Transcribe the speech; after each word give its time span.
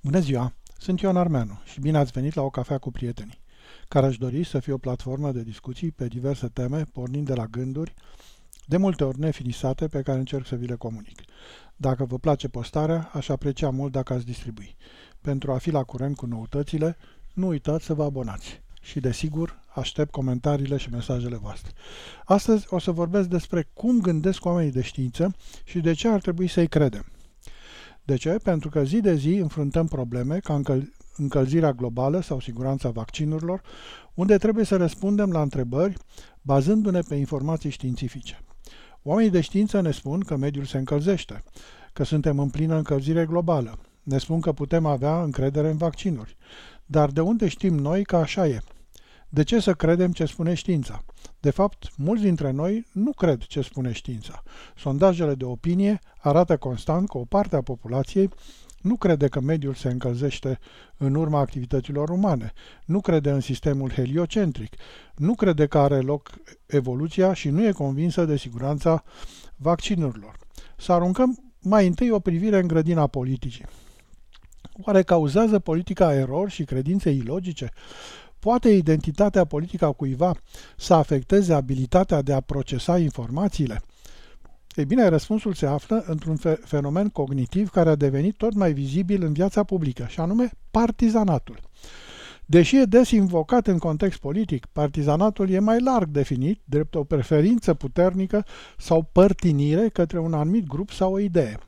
Bună 0.00 0.18
ziua! 0.20 0.52
Sunt 0.78 1.00
Ion 1.00 1.16
Armeanu 1.16 1.60
și 1.64 1.80
bine 1.80 1.98
ați 1.98 2.12
venit 2.12 2.34
la 2.34 2.42
o 2.42 2.50
cafea 2.50 2.78
cu 2.78 2.90
prietenii, 2.90 3.40
care 3.88 4.06
aș 4.06 4.16
dori 4.16 4.44
să 4.44 4.58
fie 4.58 4.72
o 4.72 4.78
platformă 4.78 5.32
de 5.32 5.42
discuții 5.42 5.90
pe 5.90 6.06
diverse 6.06 6.48
teme, 6.48 6.84
pornind 6.92 7.26
de 7.26 7.34
la 7.34 7.46
gânduri, 7.46 7.94
de 8.66 8.76
multe 8.76 9.04
ori 9.04 9.18
nefinisate, 9.18 9.86
pe 9.86 10.02
care 10.02 10.18
încerc 10.18 10.46
să 10.46 10.54
vi 10.54 10.66
le 10.66 10.74
comunic. 10.74 11.20
Dacă 11.76 12.04
vă 12.04 12.18
place 12.18 12.48
postarea, 12.48 13.10
aș 13.12 13.28
aprecia 13.28 13.70
mult 13.70 13.92
dacă 13.92 14.12
ați 14.12 14.24
distribui. 14.24 14.76
Pentru 15.20 15.52
a 15.52 15.58
fi 15.58 15.70
la 15.70 15.82
curent 15.82 16.16
cu 16.16 16.26
noutățile, 16.26 16.96
nu 17.34 17.46
uitați 17.46 17.84
să 17.84 17.94
vă 17.94 18.04
abonați. 18.04 18.62
Și, 18.80 19.00
desigur, 19.00 19.60
aștept 19.74 20.10
comentariile 20.10 20.76
și 20.76 20.90
mesajele 20.90 21.36
voastre. 21.36 21.72
Astăzi 22.24 22.66
o 22.68 22.78
să 22.78 22.90
vorbesc 22.90 23.28
despre 23.28 23.68
cum 23.72 24.00
gândesc 24.00 24.44
oamenii 24.44 24.72
de 24.72 24.82
știință 24.82 25.34
și 25.64 25.80
de 25.80 25.92
ce 25.92 26.08
ar 26.08 26.20
trebui 26.20 26.46
să-i 26.46 26.68
credem. 26.68 27.04
De 28.08 28.16
ce? 28.16 28.38
Pentru 28.42 28.68
că 28.68 28.84
zi 28.84 29.00
de 29.00 29.14
zi 29.14 29.34
înfruntăm 29.34 29.86
probleme 29.86 30.38
ca 30.38 30.54
încăl- 30.54 30.92
încălzirea 31.16 31.72
globală 31.72 32.20
sau 32.20 32.40
siguranța 32.40 32.90
vaccinurilor, 32.90 33.62
unde 34.14 34.36
trebuie 34.36 34.64
să 34.64 34.76
răspundem 34.76 35.30
la 35.30 35.42
întrebări 35.42 35.96
bazându-ne 36.42 37.00
pe 37.00 37.14
informații 37.14 37.70
științifice. 37.70 38.44
Oamenii 39.02 39.30
de 39.30 39.40
știință 39.40 39.80
ne 39.80 39.90
spun 39.90 40.20
că 40.20 40.36
mediul 40.36 40.64
se 40.64 40.78
încălzește, 40.78 41.42
că 41.92 42.04
suntem 42.04 42.38
în 42.38 42.48
plină 42.48 42.76
încălzire 42.76 43.26
globală. 43.26 43.78
Ne 44.02 44.18
spun 44.18 44.40
că 44.40 44.52
putem 44.52 44.86
avea 44.86 45.22
încredere 45.22 45.70
în 45.70 45.76
vaccinuri. 45.76 46.36
Dar 46.86 47.10
de 47.10 47.20
unde 47.20 47.48
știm 47.48 47.74
noi 47.74 48.04
că 48.04 48.16
așa 48.16 48.46
e? 48.46 48.60
De 49.28 49.42
ce 49.42 49.60
să 49.60 49.74
credem 49.74 50.12
ce 50.12 50.24
spune 50.24 50.54
știința? 50.54 51.04
De 51.40 51.50
fapt, 51.50 51.88
mulți 51.96 52.22
dintre 52.22 52.50
noi 52.50 52.86
nu 52.92 53.12
cred 53.12 53.42
ce 53.42 53.60
spune 53.60 53.92
știința. 53.92 54.42
Sondajele 54.76 55.34
de 55.34 55.44
opinie 55.44 55.98
arată 56.18 56.56
constant 56.56 57.08
că 57.08 57.18
o 57.18 57.24
parte 57.24 57.56
a 57.56 57.62
populației 57.62 58.30
nu 58.80 58.96
crede 58.96 59.28
că 59.28 59.40
mediul 59.40 59.74
se 59.74 59.88
încălzește 59.88 60.58
în 60.96 61.14
urma 61.14 61.38
activităților 61.38 62.08
umane, 62.08 62.52
nu 62.84 63.00
crede 63.00 63.30
în 63.30 63.40
sistemul 63.40 63.90
heliocentric, 63.90 64.74
nu 65.14 65.34
crede 65.34 65.66
că 65.66 65.78
are 65.78 66.00
loc 66.00 66.30
evoluția 66.66 67.32
și 67.32 67.48
nu 67.48 67.66
e 67.66 67.72
convinsă 67.72 68.24
de 68.24 68.36
siguranța 68.36 69.04
vaccinurilor. 69.56 70.36
Să 70.76 70.92
aruncăm 70.92 71.52
mai 71.60 71.86
întâi 71.86 72.10
o 72.10 72.18
privire 72.18 72.58
în 72.58 72.66
grădina 72.66 73.06
politicii. 73.06 73.64
Oare 74.82 75.02
cauzează 75.02 75.58
politica 75.58 76.14
erori 76.14 76.50
și 76.50 76.64
credințe 76.64 77.10
ilogice? 77.10 77.70
Poate 78.38 78.68
identitatea 78.68 79.44
politică 79.44 79.84
a 79.84 79.92
cuiva 79.92 80.34
să 80.76 80.94
afecteze 80.94 81.52
abilitatea 81.52 82.22
de 82.22 82.32
a 82.32 82.40
procesa 82.40 82.98
informațiile? 82.98 83.82
Ei 84.74 84.84
bine, 84.84 85.08
răspunsul 85.08 85.52
se 85.54 85.66
află 85.66 86.04
într-un 86.06 86.36
fenomen 86.64 87.08
cognitiv 87.08 87.68
care 87.68 87.88
a 87.88 87.94
devenit 87.94 88.36
tot 88.36 88.54
mai 88.54 88.72
vizibil 88.72 89.22
în 89.22 89.32
viața 89.32 89.62
publică, 89.62 90.06
și 90.08 90.20
anume 90.20 90.50
partizanatul. 90.70 91.60
Deși 92.46 92.76
e 92.76 92.84
des 92.84 93.10
invocat 93.10 93.66
în 93.66 93.78
context 93.78 94.18
politic, 94.18 94.66
partizanatul 94.66 95.50
e 95.50 95.58
mai 95.58 95.80
larg 95.80 96.08
definit 96.08 96.60
drept 96.64 96.94
o 96.94 97.04
preferință 97.04 97.74
puternică 97.74 98.44
sau 98.76 99.02
părtinire 99.12 99.88
către 99.88 100.18
un 100.18 100.32
anumit 100.32 100.66
grup 100.66 100.90
sau 100.90 101.12
o 101.12 101.18
idee. 101.18 101.58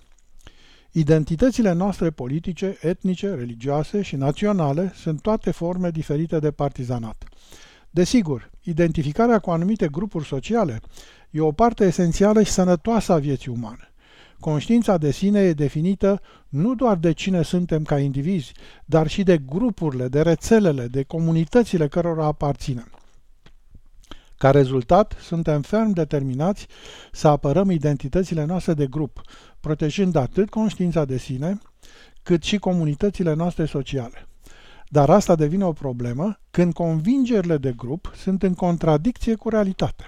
Identitățile 0.93 1.73
noastre 1.73 2.11
politice, 2.11 2.79
etnice, 2.81 3.35
religioase 3.35 4.03
și 4.03 4.17
naționale 4.17 4.93
sunt 4.95 5.21
toate 5.21 5.51
forme 5.51 5.91
diferite 5.91 6.39
de 6.39 6.51
partizanat. 6.51 7.25
Desigur, 7.91 8.51
identificarea 8.63 9.39
cu 9.39 9.51
anumite 9.51 9.89
grupuri 9.89 10.27
sociale 10.27 10.81
e 11.31 11.41
o 11.41 11.53
parte 11.53 11.85
esențială 11.85 12.43
și 12.43 12.51
sănătoasă 12.51 13.13
a 13.13 13.19
vieții 13.19 13.51
umane. 13.51 13.93
Conștiința 14.41 14.99
de 14.99 15.11
sine 15.11 15.41
e 15.41 15.53
definită 15.53 16.21
nu 16.49 16.75
doar 16.75 16.97
de 16.97 17.13
cine 17.13 17.43
suntem 17.43 17.83
ca 17.83 17.99
indivizi, 17.99 18.53
dar 18.85 19.07
și 19.07 19.23
de 19.23 19.39
grupurile, 19.39 20.09
de 20.09 20.23
rețelele, 20.23 20.87
de 20.87 21.03
comunitățile 21.03 21.89
cărora 21.89 22.25
aparținem. 22.25 23.00
Ca 24.41 24.51
rezultat, 24.51 25.17
suntem 25.21 25.63
ferm 25.63 25.91
determinați 25.91 26.67
să 27.13 27.29
apărăm 27.29 27.71
identitățile 27.71 28.45
noastre 28.45 28.75
de 28.75 28.87
grup, 28.87 29.21
protejând 29.61 30.17
atât 30.17 30.51
conștiința 30.51 31.05
de 31.05 31.19
sine, 31.19 31.59
cât 32.23 32.43
și 32.43 32.59
comunitățile 32.59 33.35
noastre 33.35 33.65
sociale. 33.65 34.29
Dar 34.89 35.11
asta 35.11 35.35
devine 35.35 35.65
o 35.65 35.73
problemă 35.73 36.39
când 36.51 36.73
convingerile 36.73 37.57
de 37.57 37.73
grup 37.77 38.13
sunt 38.17 38.43
în 38.43 38.55
contradicție 38.55 39.35
cu 39.35 39.49
realitatea. 39.49 40.07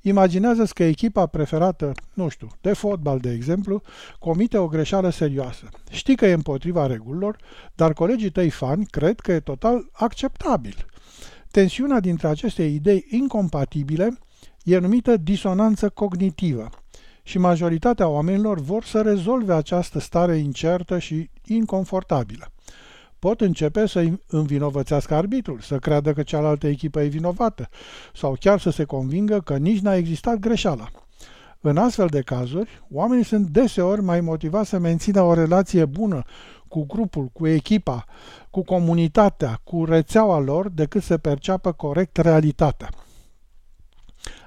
imaginează 0.00 0.64
că 0.64 0.84
echipa 0.84 1.26
preferată, 1.26 1.92
nu 2.14 2.28
știu, 2.28 2.48
de 2.60 2.72
fotbal, 2.72 3.18
de 3.18 3.30
exemplu, 3.30 3.82
comite 4.18 4.58
o 4.58 4.68
greșeală 4.68 5.10
serioasă. 5.10 5.68
Știi 5.90 6.16
că 6.16 6.26
e 6.26 6.32
împotriva 6.32 6.86
regulilor, 6.86 7.36
dar 7.74 7.92
colegii 7.92 8.30
tăi 8.30 8.50
fani 8.50 8.86
cred 8.86 9.20
că 9.20 9.32
e 9.32 9.40
total 9.40 9.88
acceptabil. 9.92 10.86
Tensiunea 11.54 12.00
dintre 12.00 12.28
aceste 12.28 12.62
idei 12.62 13.06
incompatibile 13.10 14.18
e 14.64 14.78
numită 14.78 15.16
disonanță 15.16 15.88
cognitivă 15.88 16.68
și 17.22 17.38
majoritatea 17.38 18.08
oamenilor 18.08 18.60
vor 18.60 18.84
să 18.84 19.02
rezolve 19.02 19.54
această 19.54 19.98
stare 19.98 20.36
incertă 20.36 20.98
și 20.98 21.30
inconfortabilă. 21.44 22.52
Pot 23.18 23.40
începe 23.40 23.86
să 23.86 24.04
învinovățească 24.26 25.14
arbitrul, 25.14 25.60
să 25.60 25.78
creadă 25.78 26.12
că 26.12 26.22
cealaltă 26.22 26.66
echipă 26.66 27.00
e 27.00 27.06
vinovată 27.06 27.68
sau 28.14 28.36
chiar 28.40 28.60
să 28.60 28.70
se 28.70 28.84
convingă 28.84 29.38
că 29.38 29.56
nici 29.56 29.80
n-a 29.80 29.94
existat 29.94 30.38
greșeala. 30.38 30.88
În 31.60 31.76
astfel 31.76 32.06
de 32.06 32.20
cazuri, 32.20 32.82
oamenii 32.90 33.24
sunt 33.24 33.46
deseori 33.46 34.02
mai 34.02 34.20
motivați 34.20 34.68
să 34.68 34.78
mențină 34.78 35.20
o 35.20 35.34
relație 35.34 35.84
bună 35.84 36.22
cu 36.74 36.86
grupul, 36.86 37.26
cu 37.32 37.46
echipa, 37.46 38.04
cu 38.50 38.62
comunitatea, 38.62 39.60
cu 39.64 39.84
rețeaua 39.84 40.38
lor, 40.38 40.68
decât 40.68 41.02
să 41.02 41.18
perceapă 41.18 41.72
corect 41.72 42.16
realitatea. 42.16 42.88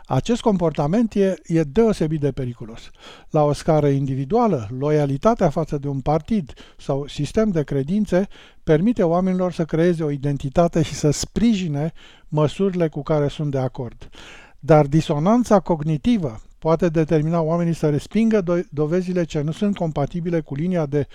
Acest 0.05 0.41
comportament 0.41 1.13
e, 1.13 1.33
e 1.45 1.63
deosebit 1.63 2.19
de 2.19 2.31
periculos. 2.31 2.89
La 3.29 3.43
o 3.43 3.53
scară 3.53 3.88
individuală, 3.88 4.67
loialitatea 4.79 5.49
față 5.49 5.77
de 5.77 5.88
un 5.88 6.01
partid 6.01 6.53
sau 6.77 7.07
sistem 7.07 7.49
de 7.49 7.63
credințe 7.63 8.27
permite 8.63 9.03
oamenilor 9.03 9.51
să 9.51 9.65
creeze 9.65 10.03
o 10.03 10.11
identitate 10.11 10.81
și 10.81 10.94
să 10.94 11.09
sprijine 11.11 11.94
măsurile 12.27 12.88
cu 12.88 13.03
care 13.03 13.27
sunt 13.27 13.51
de 13.51 13.59
acord. 13.59 14.09
Dar 14.59 14.85
disonanța 14.85 15.59
cognitivă 15.59 16.41
poate 16.59 16.89
determina 16.89 17.41
oamenii 17.41 17.73
să 17.73 17.89
respingă 17.89 18.41
do- 18.41 18.69
dovezile 18.69 19.23
ce 19.23 19.41
nu 19.41 19.51
sunt 19.51 19.75
compatibile 19.75 20.39
cu 20.39 20.55
linia 20.55 20.85
de, 20.85 21.07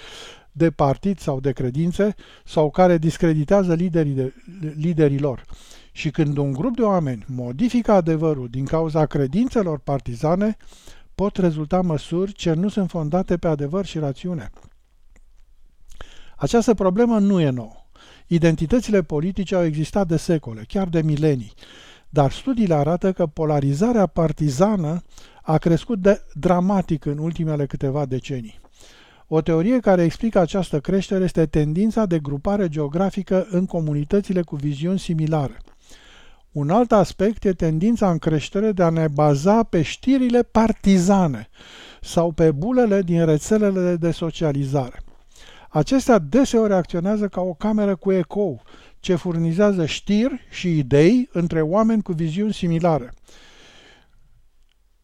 de 0.52 0.70
partid 0.70 1.18
sau 1.18 1.40
de 1.40 1.52
credințe 1.52 2.14
sau 2.44 2.70
care 2.70 2.98
discreditează 2.98 3.74
liderii, 3.74 4.12
de, 4.12 4.32
liderii 4.76 5.18
lor. 5.18 5.44
Și 5.92 6.10
când 6.10 6.36
un 6.36 6.52
grup 6.52 6.76
de 6.76 6.82
oameni 6.82 7.24
modifică 7.26 7.92
adevărul 7.92 8.48
din 8.48 8.64
cauza 8.64 9.06
credințelor 9.06 9.78
partizane, 9.78 10.56
pot 11.14 11.36
rezulta 11.36 11.80
măsuri 11.80 12.32
ce 12.32 12.52
nu 12.52 12.68
sunt 12.68 12.90
fondate 12.90 13.36
pe 13.36 13.48
adevăr 13.48 13.84
și 13.84 13.98
rațiune. 13.98 14.50
Această 16.36 16.74
problemă 16.74 17.18
nu 17.18 17.40
e 17.40 17.50
nouă. 17.50 17.86
Identitățile 18.26 19.02
politice 19.02 19.54
au 19.54 19.64
existat 19.64 20.06
de 20.06 20.16
secole, 20.16 20.64
chiar 20.68 20.88
de 20.88 21.02
milenii, 21.02 21.52
dar 22.08 22.32
studiile 22.32 22.74
arată 22.74 23.12
că 23.12 23.26
polarizarea 23.26 24.06
partizană 24.06 25.02
a 25.42 25.58
crescut 25.58 25.98
de 25.98 26.24
dramatic 26.34 27.04
în 27.04 27.18
ultimele 27.18 27.66
câteva 27.66 28.06
decenii. 28.06 28.61
O 29.26 29.40
teorie 29.40 29.80
care 29.80 30.02
explică 30.02 30.38
această 30.38 30.80
creștere 30.80 31.24
este 31.24 31.46
tendința 31.46 32.06
de 32.06 32.18
grupare 32.18 32.68
geografică 32.68 33.46
în 33.50 33.66
comunitățile 33.66 34.42
cu 34.42 34.56
viziuni 34.56 34.98
similare– 34.98 35.56
un 36.52 36.70
alt 36.70 36.92
aspect 36.92 37.44
e 37.44 37.52
tendința 37.52 38.10
în 38.10 38.18
creștere 38.18 38.72
de 38.72 38.82
a 38.82 38.90
ne 38.90 39.08
baza 39.08 39.62
pe 39.62 39.82
știrile 39.82 40.42
partizane 40.42 41.48
sau 42.00 42.32
pe 42.32 42.50
bulele 42.50 43.02
din 43.02 43.24
rețelele 43.24 43.96
de 43.96 44.10
socializare. 44.10 45.02
Acestea 45.68 46.18
deseori 46.18 46.72
acționează 46.72 47.28
ca 47.28 47.40
o 47.40 47.54
cameră 47.54 47.96
cu 47.96 48.12
ecou, 48.12 48.62
ce 49.00 49.14
furnizează 49.14 49.86
știri 49.86 50.46
și 50.50 50.78
idei 50.78 51.28
între 51.32 51.60
oameni 51.60 52.02
cu 52.02 52.12
viziuni 52.12 52.52
similare 52.52 53.12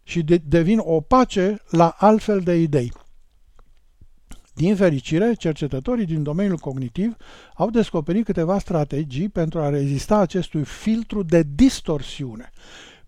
și 0.02 0.22
de- 0.22 0.42
devin 0.46 0.80
opace 0.82 1.62
la 1.70 1.94
altfel 1.98 2.40
de 2.40 2.54
idei. 2.54 2.92
Din 4.58 4.76
fericire, 4.76 5.34
cercetătorii 5.34 6.04
din 6.04 6.22
domeniul 6.22 6.56
cognitiv 6.56 7.16
au 7.54 7.70
descoperit 7.70 8.24
câteva 8.24 8.58
strategii 8.58 9.28
pentru 9.28 9.60
a 9.60 9.68
rezista 9.68 10.16
acestui 10.16 10.64
filtru 10.64 11.22
de 11.22 11.44
distorsiune. 11.54 12.52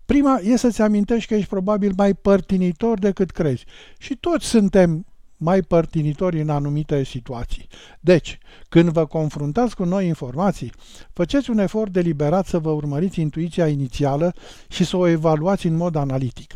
Prima 0.05 0.39
e 0.43 0.55
să-ți 0.55 0.81
amintești 0.81 1.27
că 1.27 1.35
ești 1.35 1.49
probabil 1.49 1.93
mai 1.97 2.13
părtinitor 2.13 2.99
decât 2.99 3.31
crezi. 3.31 3.65
Și 3.97 4.15
toți 4.15 4.45
suntem 4.45 5.05
mai 5.37 5.61
părtinitori 5.61 6.41
în 6.41 6.49
anumite 6.49 7.03
situații. 7.03 7.67
Deci, 7.99 8.37
când 8.69 8.89
vă 8.89 9.05
confruntați 9.05 9.75
cu 9.75 9.83
noi 9.83 10.07
informații, 10.07 10.71
faceți 11.13 11.49
un 11.49 11.57
efort 11.57 11.91
deliberat 11.91 12.45
să 12.45 12.59
vă 12.59 12.69
urmăriți 12.69 13.21
intuiția 13.21 13.67
inițială 13.67 14.33
și 14.69 14.83
să 14.83 14.97
o 14.97 15.07
evaluați 15.07 15.67
în 15.67 15.75
mod 15.75 15.95
analitic 15.95 16.53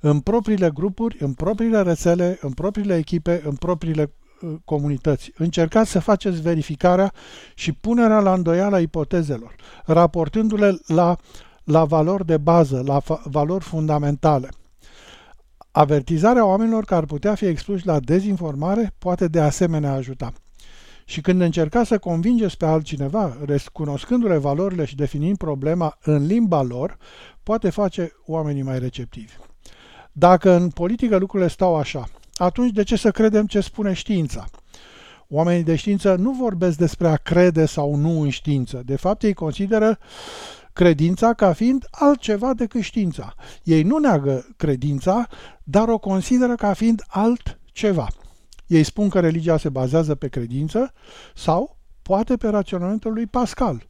în 0.00 0.20
propriile 0.20 0.70
grupuri, 0.70 1.16
în 1.20 1.32
propriile 1.32 1.82
rețele, 1.82 2.38
în 2.40 2.52
propriile 2.52 2.96
echipe, 2.96 3.42
în 3.44 3.54
propriile 3.54 4.12
uh, 4.42 4.54
comunității. 4.64 5.32
Încercați 5.36 5.90
să 5.90 5.98
faceți 5.98 6.40
verificarea 6.40 7.12
și 7.54 7.72
punerea 7.72 8.20
la 8.20 8.32
îndoială 8.32 8.76
a 8.76 8.80
ipotezelor, 8.80 9.54
raportându-le 9.84 10.78
la, 10.86 11.16
la 11.64 11.84
valori 11.84 12.26
de 12.26 12.36
bază, 12.36 12.82
la 12.86 13.00
valori 13.24 13.64
fundamentale. 13.64 14.48
Avertizarea 15.70 16.44
oamenilor 16.44 16.84
care 16.84 17.00
ar 17.00 17.06
putea 17.06 17.34
fi 17.34 17.44
expuși 17.44 17.86
la 17.86 18.00
dezinformare 18.00 18.94
poate 18.98 19.28
de 19.28 19.40
asemenea 19.40 19.92
ajuta. 19.92 20.32
Și 21.04 21.20
când 21.20 21.40
încercați 21.40 21.88
să 21.88 21.98
convingeți 21.98 22.56
pe 22.56 22.66
altcineva, 22.66 23.36
recunoscându-le 23.44 24.36
valorile 24.36 24.84
și 24.84 24.96
definind 24.96 25.36
problema 25.36 25.98
în 26.02 26.26
limba 26.26 26.62
lor, 26.62 26.96
poate 27.42 27.70
face 27.70 28.12
oamenii 28.26 28.62
mai 28.62 28.78
receptivi. 28.78 29.32
Dacă 30.18 30.50
în 30.50 30.68
politică 30.68 31.16
lucrurile 31.16 31.48
stau 31.48 31.76
așa, 31.76 32.08
atunci 32.34 32.72
de 32.72 32.82
ce 32.82 32.96
să 32.96 33.10
credem 33.10 33.46
ce 33.46 33.60
spune 33.60 33.92
știința? 33.92 34.44
Oamenii 35.28 35.62
de 35.62 35.76
știință 35.76 36.14
nu 36.14 36.30
vorbesc 36.32 36.78
despre 36.78 37.08
a 37.08 37.16
crede 37.16 37.66
sau 37.66 37.94
nu 37.94 38.20
în 38.20 38.28
știință. 38.28 38.82
De 38.84 38.96
fapt, 38.96 39.22
ei 39.22 39.34
consideră 39.34 39.98
credința 40.72 41.34
ca 41.34 41.52
fiind 41.52 41.84
altceva 41.90 42.54
decât 42.54 42.80
știința. 42.80 43.34
Ei 43.62 43.82
nu 43.82 43.98
neagă 43.98 44.46
credința, 44.56 45.26
dar 45.62 45.88
o 45.88 45.98
consideră 45.98 46.54
ca 46.54 46.72
fiind 46.72 47.02
altceva. 47.06 48.06
Ei 48.66 48.82
spun 48.82 49.08
că 49.08 49.20
religia 49.20 49.56
se 49.56 49.68
bazează 49.68 50.14
pe 50.14 50.28
credință 50.28 50.92
sau 51.34 51.76
poate 52.02 52.36
pe 52.36 52.48
raționamentul 52.48 53.12
lui 53.12 53.26
Pascal. 53.26 53.88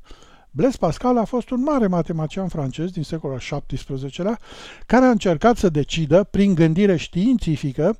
Blaise 0.50 0.76
Pascal 0.78 1.18
a 1.18 1.24
fost 1.24 1.50
un 1.50 1.62
mare 1.62 1.86
matematician 1.86 2.48
francez 2.48 2.90
din 2.90 3.02
secolul 3.02 3.38
XVII-lea 3.66 4.38
care 4.86 5.04
a 5.04 5.10
încercat 5.10 5.56
să 5.56 5.68
decidă, 5.68 6.24
prin 6.24 6.54
gândire 6.54 6.96
științifică, 6.96 7.96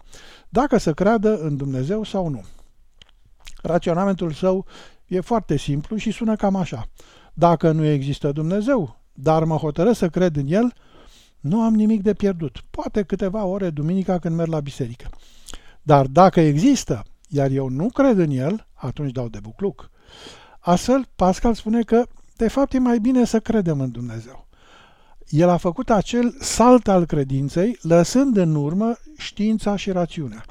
dacă 0.49 0.79
să 0.79 0.93
creadă 0.93 1.39
în 1.39 1.57
Dumnezeu 1.57 2.03
sau 2.05 2.29
nu. 2.29 2.45
Raționamentul 3.63 4.33
său 4.33 4.67
e 5.07 5.21
foarte 5.21 5.57
simplu 5.57 5.97
și 5.97 6.11
sună 6.11 6.37
cam 6.37 6.57
așa. 6.57 6.89
Dacă 7.33 7.71
nu 7.73 7.85
există 7.85 8.33
Dumnezeu, 8.33 9.01
dar 9.13 9.45
mă 9.45 9.57
hotărăsc 9.57 9.99
să 9.99 10.09
cred 10.09 10.37
în 10.37 10.47
El, 10.47 10.73
nu 11.41 11.61
am 11.61 11.75
nimic 11.75 12.03
de 12.03 12.15
pierdut. 12.15 12.65
Poate 12.71 13.03
câteva 13.03 13.45
ore 13.45 13.71
duminica 13.71 14.19
când 14.19 14.37
merg 14.37 14.51
la 14.51 14.61
biserică. 14.61 15.09
Dar 15.83 16.07
dacă 16.07 16.41
există, 16.41 17.03
iar 17.29 17.51
eu 17.51 17.69
nu 17.69 17.89
cred 17.89 18.19
în 18.19 18.31
El, 18.31 18.67
atunci 18.75 19.13
dau 19.13 19.29
de 19.29 19.39
bucluc. 19.43 19.91
Astfel, 20.59 21.09
Pascal 21.17 21.55
spune 21.55 21.83
că, 21.83 22.07
de 22.39 22.49
fapt, 22.49 22.73
e 22.73 22.79
mai 22.79 22.99
bine 22.99 23.25
să 23.25 23.41
credem 23.41 23.81
în 23.81 23.91
Dumnezeu. 23.91 24.47
El 25.29 25.49
a 25.49 25.57
făcut 25.57 25.91
acel 25.91 26.37
salt 26.41 26.89
al 26.89 27.05
credinței, 27.05 27.79
lăsând 27.83 28.37
în 28.37 28.55
urmă 28.55 28.97
știința 29.17 29.77
și 29.77 29.91
rațiunea. 29.91 30.45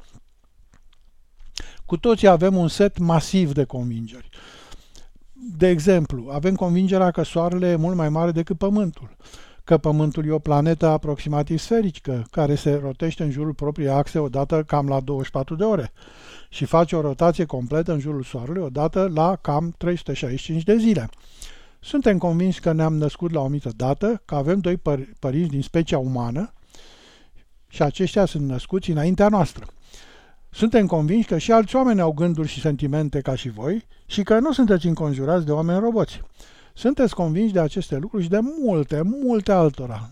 Cu 1.85 1.97
toții 1.97 2.27
avem 2.27 2.55
un 2.55 2.67
set 2.67 2.97
masiv 2.97 3.53
de 3.53 3.63
convingeri. 3.63 4.29
De 5.57 5.67
exemplu, 5.67 6.29
avem 6.31 6.55
convingerea 6.55 7.11
că 7.11 7.23
Soarele 7.23 7.67
e 7.67 7.75
mult 7.75 7.95
mai 7.95 8.09
mare 8.09 8.31
decât 8.31 8.57
Pământul, 8.57 9.15
că 9.63 9.77
Pământul 9.77 10.25
e 10.25 10.31
o 10.31 10.39
planetă 10.39 10.87
aproximativ 10.87 11.59
sferică, 11.59 12.27
care 12.31 12.55
se 12.55 12.79
rotește 12.83 13.23
în 13.23 13.31
jurul 13.31 13.53
propriei 13.53 13.89
axe 13.89 14.19
odată 14.19 14.63
cam 14.63 14.87
la 14.87 14.99
24 14.99 15.55
de 15.55 15.63
ore 15.63 15.91
și 16.49 16.65
face 16.65 16.95
o 16.95 17.01
rotație 17.01 17.45
completă 17.45 17.91
în 17.91 17.99
jurul 17.99 18.23
Soarelui 18.23 18.63
odată 18.63 19.11
la 19.13 19.35
cam 19.35 19.73
365 19.77 20.63
de 20.63 20.77
zile. 20.77 21.09
Suntem 21.79 22.17
convinși 22.17 22.59
că 22.59 22.71
ne-am 22.71 22.97
născut 22.97 23.31
la 23.31 23.41
o 23.41 23.47
mită 23.47 23.71
dată, 23.75 24.21
că 24.25 24.35
avem 24.35 24.59
doi 24.59 24.77
păr- 24.77 25.09
părinți 25.19 25.49
din 25.49 25.61
specia 25.61 25.97
umană 25.97 26.53
și 27.67 27.81
aceștia 27.81 28.25
sunt 28.25 28.47
născuți 28.47 28.91
înaintea 28.91 29.29
noastră. 29.29 29.65
Suntem 30.49 30.87
convinși 30.87 31.27
că 31.27 31.37
și 31.37 31.51
alți 31.51 31.75
oameni 31.75 32.01
au 32.01 32.11
gânduri 32.11 32.47
și 32.47 32.59
sentimente 32.59 33.21
ca 33.21 33.35
și 33.35 33.49
voi 33.49 33.85
și 34.05 34.23
că 34.23 34.39
nu 34.39 34.51
sunteți 34.51 34.87
înconjurați 34.87 35.45
de 35.45 35.51
oameni 35.51 35.79
roboți. 35.79 36.21
Sunteți 36.73 37.15
convinși 37.15 37.53
de 37.53 37.59
aceste 37.59 37.97
lucruri 37.97 38.23
și 38.23 38.29
de 38.29 38.39
multe, 38.63 39.01
multe 39.01 39.51
altora. 39.51 40.09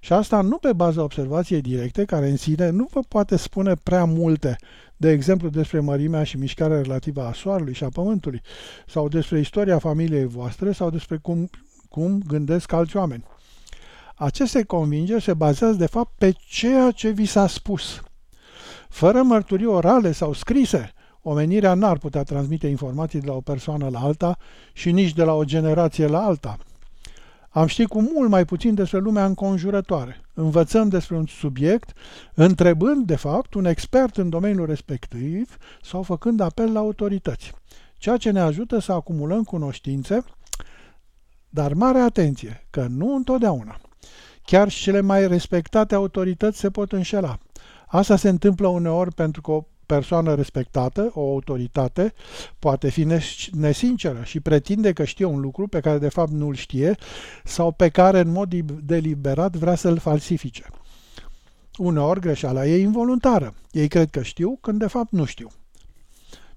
Și 0.00 0.12
asta 0.12 0.40
nu 0.40 0.56
pe 0.56 0.72
baza 0.72 1.02
observației 1.02 1.60
directe, 1.60 2.04
care 2.04 2.28
în 2.28 2.36
sine 2.36 2.70
nu 2.70 2.88
vă 2.90 3.00
poate 3.08 3.36
spune 3.36 3.74
prea 3.82 4.04
multe, 4.04 4.56
de 5.04 5.10
exemplu 5.10 5.48
despre 5.48 5.80
mărimea 5.80 6.24
și 6.24 6.36
mișcarea 6.36 6.80
relativă 6.80 7.22
a 7.22 7.32
Soarelui 7.32 7.74
și 7.74 7.84
a 7.84 7.88
Pământului, 7.88 8.40
sau 8.86 9.08
despre 9.08 9.38
istoria 9.38 9.78
familiei 9.78 10.24
voastre, 10.24 10.72
sau 10.72 10.90
despre 10.90 11.16
cum, 11.16 11.50
cum 11.88 12.22
gândesc 12.26 12.72
alți 12.72 12.96
oameni. 12.96 13.24
Aceste 14.14 14.62
convingeri 14.62 15.22
se 15.22 15.34
bazează 15.34 15.76
de 15.76 15.86
fapt 15.86 16.12
pe 16.18 16.34
ceea 16.48 16.90
ce 16.90 17.10
vi 17.10 17.24
s-a 17.24 17.46
spus. 17.46 18.02
Fără 18.88 19.22
mărturii 19.22 19.66
orale 19.66 20.12
sau 20.12 20.32
scrise, 20.32 20.92
omenirea 21.22 21.74
n-ar 21.74 21.98
putea 21.98 22.22
transmite 22.22 22.66
informații 22.66 23.20
de 23.20 23.26
la 23.26 23.34
o 23.34 23.40
persoană 23.40 23.88
la 23.88 24.00
alta 24.00 24.38
și 24.72 24.90
nici 24.90 25.12
de 25.12 25.24
la 25.24 25.32
o 25.32 25.44
generație 25.44 26.06
la 26.06 26.20
alta. 26.24 26.58
Am 27.54 27.66
ști 27.66 27.84
cu 27.84 28.00
mult 28.00 28.28
mai 28.30 28.44
puțin 28.44 28.74
despre 28.74 28.98
lumea 28.98 29.24
înconjurătoare. 29.24 30.20
Învățăm 30.34 30.88
despre 30.88 31.16
un 31.16 31.26
subiect 31.26 31.92
întrebând, 32.34 33.06
de 33.06 33.16
fapt, 33.16 33.54
un 33.54 33.64
expert 33.64 34.16
în 34.16 34.28
domeniul 34.28 34.66
respectiv 34.66 35.56
sau 35.82 36.02
făcând 36.02 36.40
apel 36.40 36.72
la 36.72 36.78
autorități, 36.78 37.52
ceea 37.98 38.16
ce 38.16 38.30
ne 38.30 38.40
ajută 38.40 38.78
să 38.78 38.92
acumulăm 38.92 39.42
cunoștințe, 39.42 40.24
dar 41.48 41.72
mare 41.72 41.98
atenție, 41.98 42.66
că 42.70 42.86
nu 42.88 43.14
întotdeauna. 43.14 43.80
Chiar 44.44 44.68
și 44.68 44.82
cele 44.82 45.00
mai 45.00 45.28
respectate 45.28 45.94
autorități 45.94 46.58
se 46.58 46.70
pot 46.70 46.92
înșela. 46.92 47.38
Asta 47.86 48.16
se 48.16 48.28
întâmplă 48.28 48.68
uneori 48.68 49.14
pentru 49.14 49.40
că 49.40 49.50
o 49.50 49.64
persoană 49.86 50.34
respectată, 50.34 51.10
o 51.14 51.20
autoritate, 51.20 52.12
poate 52.58 52.90
fi 52.90 53.06
nesinceră 53.50 54.22
și 54.24 54.40
pretinde 54.40 54.92
că 54.92 55.04
știe 55.04 55.24
un 55.24 55.40
lucru 55.40 55.66
pe 55.66 55.80
care 55.80 55.98
de 55.98 56.08
fapt 56.08 56.30
nu 56.30 56.46
îl 56.46 56.54
știe 56.54 56.96
sau 57.44 57.72
pe 57.72 57.88
care 57.88 58.20
în 58.20 58.30
mod 58.30 58.54
deliberat 58.64 59.56
vrea 59.56 59.74
să-l 59.74 59.98
falsifice. 59.98 60.66
Uneori 61.76 62.20
greșeala 62.20 62.66
e 62.66 62.80
involuntară. 62.80 63.54
Ei 63.70 63.88
cred 63.88 64.10
că 64.10 64.22
știu 64.22 64.58
când 64.60 64.78
de 64.78 64.86
fapt 64.86 65.12
nu 65.12 65.24
știu. 65.24 65.48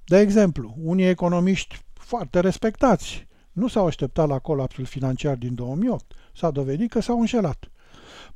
De 0.06 0.19
exemplu, 0.19 0.75
unii 0.83 1.07
economiști 1.07 1.79
foarte 1.94 2.39
respectați 2.39 3.27
nu 3.51 3.68
s-au 3.68 3.85
așteptat 3.85 4.27
la 4.27 4.39
colapsul 4.39 4.85
financiar 4.85 5.35
din 5.35 5.56
2008. 5.56 6.13
S-a 6.35 6.51
dovedit 6.51 6.89
că 6.89 7.00
s-au 7.00 7.19
înșelat. 7.19 7.71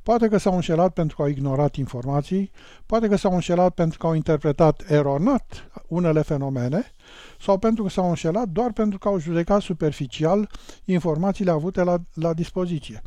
Poate 0.02 0.28
că 0.28 0.36
s-au 0.36 0.54
înșelat 0.54 0.92
pentru 0.92 1.16
că 1.16 1.22
au 1.22 1.28
ignorat 1.28 1.76
informații, 1.76 2.50
poate 2.86 3.08
că 3.08 3.16
s-au 3.16 3.32
înșelat 3.32 3.74
pentru 3.74 3.98
că 3.98 4.06
au 4.06 4.14
interpretat 4.14 4.82
eronat 4.88 5.70
unele 5.88 6.22
fenomene, 6.22 6.92
sau 7.40 7.58
pentru 7.58 7.82
că 7.82 7.88
s-au 7.88 8.08
înșelat 8.08 8.48
doar 8.48 8.72
pentru 8.72 8.98
că 8.98 9.08
au 9.08 9.18
judecat 9.18 9.60
superficial 9.60 10.50
informațiile 10.84 11.50
avute 11.50 11.82
la, 11.82 11.96
la 12.14 12.32
dispoziție. 12.32 13.02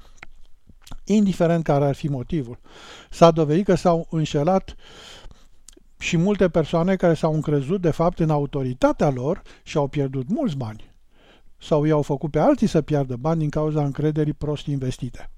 Indiferent 1.03 1.63
care 1.63 1.85
ar 1.85 1.95
fi 1.95 2.07
motivul, 2.07 2.59
s-a 3.09 3.31
dovedit 3.31 3.65
că 3.65 3.75
s-au 3.75 4.07
înșelat 4.09 4.75
și 5.97 6.17
multe 6.17 6.49
persoane 6.49 6.95
care 6.95 7.13
s-au 7.13 7.33
încrezut 7.33 7.81
de 7.81 7.91
fapt 7.91 8.19
în 8.19 8.29
autoritatea 8.29 9.09
lor 9.09 9.41
și 9.63 9.77
au 9.77 9.87
pierdut 9.87 10.29
mulți 10.29 10.57
bani. 10.57 10.93
Sau 11.57 11.83
i-au 11.83 12.01
făcut 12.01 12.31
pe 12.31 12.39
alții 12.39 12.67
să 12.67 12.81
piardă 12.81 13.15
bani 13.15 13.39
din 13.39 13.49
cauza 13.49 13.83
încrederii 13.83 14.33
prost 14.33 14.65
investite. 14.65 15.29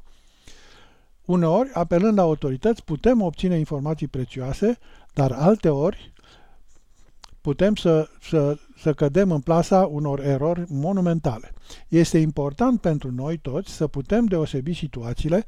Uneori, 1.27 1.69
apelând 1.73 2.17
la 2.17 2.23
autorități, 2.23 2.83
putem 2.83 3.21
obține 3.21 3.57
informații 3.57 4.07
prețioase, 4.07 4.77
dar 5.13 5.31
alteori 5.31 6.13
putem 7.41 7.75
să, 7.75 8.07
să, 8.21 8.57
să 8.77 8.93
cădem 8.93 9.31
în 9.31 9.39
plasa 9.39 9.85
unor 9.85 10.19
erori 10.19 10.65
monumentale. 10.67 11.53
Este 11.87 12.17
important 12.17 12.81
pentru 12.81 13.11
noi 13.11 13.37
toți 13.37 13.71
să 13.71 13.87
putem 13.87 14.25
deosebi 14.25 14.73
situațiile 14.73 15.43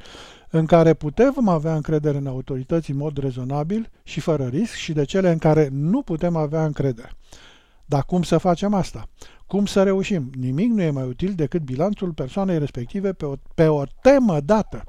în 0.49 0.65
care 0.65 0.93
putem 0.93 1.47
avea 1.47 1.75
încredere 1.75 2.17
în 2.17 2.27
autorități 2.27 2.91
în 2.91 2.97
mod 2.97 3.17
rezonabil 3.17 3.89
și 4.03 4.19
fără 4.19 4.45
risc 4.45 4.73
și 4.73 4.93
de 4.93 5.05
cele 5.05 5.31
în 5.31 5.37
care 5.37 5.69
nu 5.71 6.01
putem 6.01 6.35
avea 6.35 6.65
încredere. 6.65 7.11
Dar 7.85 8.03
cum 8.03 8.23
să 8.23 8.37
facem 8.37 8.73
asta? 8.73 9.09
Cum 9.47 9.65
să 9.65 9.83
reușim? 9.83 10.31
Nimic 10.39 10.71
nu 10.71 10.81
e 10.81 10.89
mai 10.89 11.07
util 11.07 11.33
decât 11.33 11.61
bilanțul 11.61 12.13
persoanei 12.13 12.59
respective 12.59 13.13
pe 13.13 13.25
o, 13.25 13.33
pe 13.55 13.67
o 13.67 13.83
temă 14.01 14.39
dată. 14.39 14.83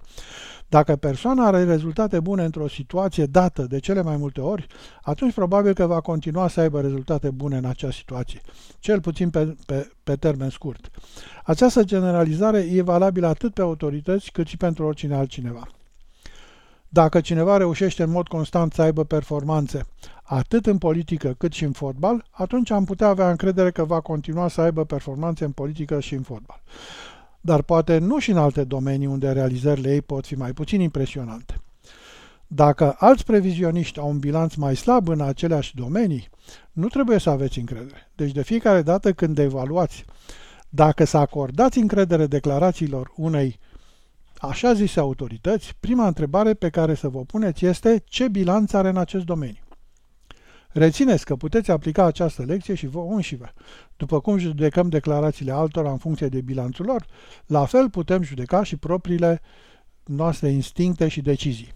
Dacă 0.70 0.96
persoana 0.96 1.46
are 1.46 1.64
rezultate 1.64 2.20
bune 2.20 2.44
într-o 2.44 2.68
situație 2.68 3.26
dată 3.26 3.62
de 3.62 3.78
cele 3.78 4.02
mai 4.02 4.16
multe 4.16 4.40
ori, 4.40 4.66
atunci 5.02 5.34
probabil 5.34 5.72
că 5.72 5.86
va 5.86 6.00
continua 6.00 6.48
să 6.48 6.60
aibă 6.60 6.80
rezultate 6.80 7.30
bune 7.30 7.56
în 7.56 7.64
acea 7.64 7.90
situație, 7.90 8.40
cel 8.78 9.00
puțin 9.00 9.30
pe, 9.30 9.56
pe, 9.66 9.90
pe 10.04 10.16
termen 10.16 10.50
scurt. 10.50 10.90
Această 11.44 11.84
generalizare 11.84 12.58
e 12.58 12.82
valabilă 12.82 13.26
atât 13.26 13.54
pe 13.54 13.60
autorități 13.60 14.30
cât 14.30 14.46
și 14.46 14.56
pentru 14.56 14.84
oricine 14.84 15.14
altcineva. 15.14 15.66
Dacă 16.88 17.20
cineva 17.20 17.56
reușește 17.56 18.02
în 18.02 18.10
mod 18.10 18.28
constant 18.28 18.72
să 18.72 18.82
aibă 18.82 19.04
performanțe 19.04 19.86
atât 20.22 20.66
în 20.66 20.78
politică 20.78 21.34
cât 21.38 21.52
și 21.52 21.64
în 21.64 21.72
fotbal, 21.72 22.24
atunci 22.30 22.70
am 22.70 22.84
putea 22.84 23.08
avea 23.08 23.30
încredere 23.30 23.70
că 23.70 23.84
va 23.84 24.00
continua 24.00 24.48
să 24.48 24.60
aibă 24.60 24.84
performanțe 24.84 25.44
în 25.44 25.52
politică 25.52 26.00
și 26.00 26.14
în 26.14 26.22
fotbal 26.22 26.62
dar 27.40 27.62
poate 27.62 27.98
nu 27.98 28.18
și 28.18 28.30
în 28.30 28.38
alte 28.38 28.64
domenii 28.64 29.06
unde 29.06 29.32
realizările 29.32 29.92
ei 29.92 30.02
pot 30.02 30.26
fi 30.26 30.34
mai 30.34 30.52
puțin 30.52 30.80
impresionante. 30.80 31.60
Dacă 32.46 32.96
alți 32.98 33.24
previzioniști 33.24 33.98
au 33.98 34.08
un 34.08 34.18
bilanț 34.18 34.54
mai 34.54 34.76
slab 34.76 35.08
în 35.08 35.20
aceleași 35.20 35.74
domenii, 35.74 36.28
nu 36.72 36.86
trebuie 36.86 37.18
să 37.18 37.30
aveți 37.30 37.58
încredere. 37.58 38.10
Deci 38.14 38.32
de 38.32 38.42
fiecare 38.42 38.82
dată 38.82 39.12
când 39.12 39.38
evaluați 39.38 40.04
dacă 40.68 41.04
să 41.04 41.16
acordați 41.16 41.78
încredere 41.78 42.26
declarațiilor 42.26 43.12
unei 43.16 43.58
așa 44.38 44.72
zise 44.72 45.00
autorități, 45.00 45.76
prima 45.80 46.06
întrebare 46.06 46.54
pe 46.54 46.68
care 46.68 46.94
să 46.94 47.08
vă 47.08 47.20
puneți 47.20 47.66
este 47.66 48.02
ce 48.04 48.28
bilanț 48.28 48.72
are 48.72 48.88
în 48.88 48.96
acest 48.96 49.24
domeniu. 49.24 49.62
Rețineți 50.72 51.24
că 51.24 51.36
puteți 51.36 51.70
aplica 51.70 52.04
această 52.04 52.42
lecție 52.42 52.74
și 52.74 52.86
vă 52.86 53.00
înșivă. 53.10 53.52
După 53.96 54.20
cum 54.20 54.38
judecăm 54.38 54.88
declarațiile 54.88 55.52
altora 55.52 55.90
în 55.90 55.98
funcție 55.98 56.28
de 56.28 56.40
bilanțul 56.40 56.86
lor, 56.86 57.06
la 57.46 57.64
fel 57.64 57.90
putem 57.90 58.22
judeca 58.22 58.62
și 58.62 58.76
propriile 58.76 59.40
noastre 60.04 60.48
instincte 60.48 61.08
și 61.08 61.20
decizii. 61.20 61.72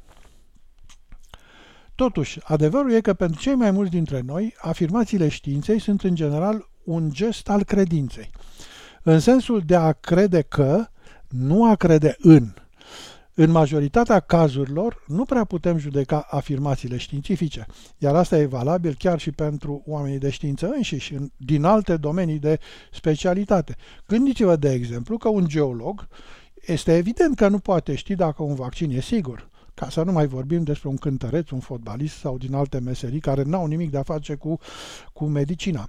Totuși, 1.94 2.40
adevărul 2.44 2.92
e 2.92 3.00
că 3.00 3.14
pentru 3.14 3.40
cei 3.40 3.54
mai 3.54 3.70
mulți 3.70 3.90
dintre 3.90 4.20
noi, 4.20 4.54
afirmațiile 4.58 5.28
științei 5.28 5.78
sunt 5.78 6.02
în 6.02 6.14
general 6.14 6.68
un 6.84 7.10
gest 7.12 7.48
al 7.48 7.64
credinței, 7.64 8.30
în 9.02 9.20
sensul 9.20 9.60
de 9.60 9.76
a 9.76 9.92
crede 9.92 10.42
că, 10.42 10.86
nu 11.28 11.70
a 11.70 11.74
crede 11.74 12.16
în. 12.18 12.54
În 13.36 13.50
majoritatea 13.50 14.20
cazurilor, 14.20 15.04
nu 15.06 15.24
prea 15.24 15.44
putem 15.44 15.78
judeca 15.78 16.26
afirmațiile 16.30 16.96
științifice, 16.96 17.66
iar 17.98 18.14
asta 18.14 18.38
e 18.38 18.46
valabil 18.46 18.94
chiar 18.98 19.18
și 19.18 19.30
pentru 19.30 19.82
oamenii 19.86 20.18
de 20.18 20.30
știință 20.30 20.72
înșiși, 20.74 21.14
din 21.36 21.64
alte 21.64 21.96
domenii 21.96 22.38
de 22.38 22.58
specialitate. 22.92 23.76
Gândiți-vă, 24.06 24.56
de 24.56 24.72
exemplu, 24.72 25.16
că 25.16 25.28
un 25.28 25.48
geolog 25.48 26.08
este 26.66 26.96
evident 26.96 27.36
că 27.36 27.48
nu 27.48 27.58
poate 27.58 27.94
ști 27.94 28.14
dacă 28.14 28.42
un 28.42 28.54
vaccin 28.54 28.90
e 28.90 29.00
sigur, 29.00 29.48
ca 29.74 29.88
să 29.90 30.02
nu 30.02 30.12
mai 30.12 30.26
vorbim 30.26 30.62
despre 30.62 30.88
un 30.88 30.96
cântăreț, 30.96 31.50
un 31.50 31.60
fotbalist 31.60 32.16
sau 32.16 32.38
din 32.38 32.54
alte 32.54 32.78
meserii 32.78 33.20
care 33.20 33.42
n-au 33.42 33.66
nimic 33.66 33.90
de 33.90 33.98
a 33.98 34.02
face 34.02 34.34
cu, 34.34 34.58
cu 35.12 35.24
medicina. 35.24 35.86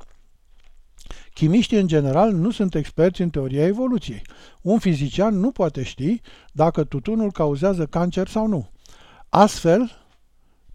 Chimiștii, 1.34 1.80
în 1.80 1.88
general, 1.88 2.32
nu 2.32 2.52
sunt 2.52 2.76
experți 2.76 3.22
în 3.22 3.30
teoria 3.30 3.66
evoluției. 3.66 4.22
Un 4.62 4.80
fizician 4.80 5.40
nu 5.40 5.52
poate 5.52 5.84
ști 5.84 6.22
dacă 6.52 6.84
tutunul 6.84 7.32
cauzează 7.32 7.86
cancer 7.86 8.28
sau 8.28 8.48
nu. 8.48 8.70
Astfel, 9.30 9.92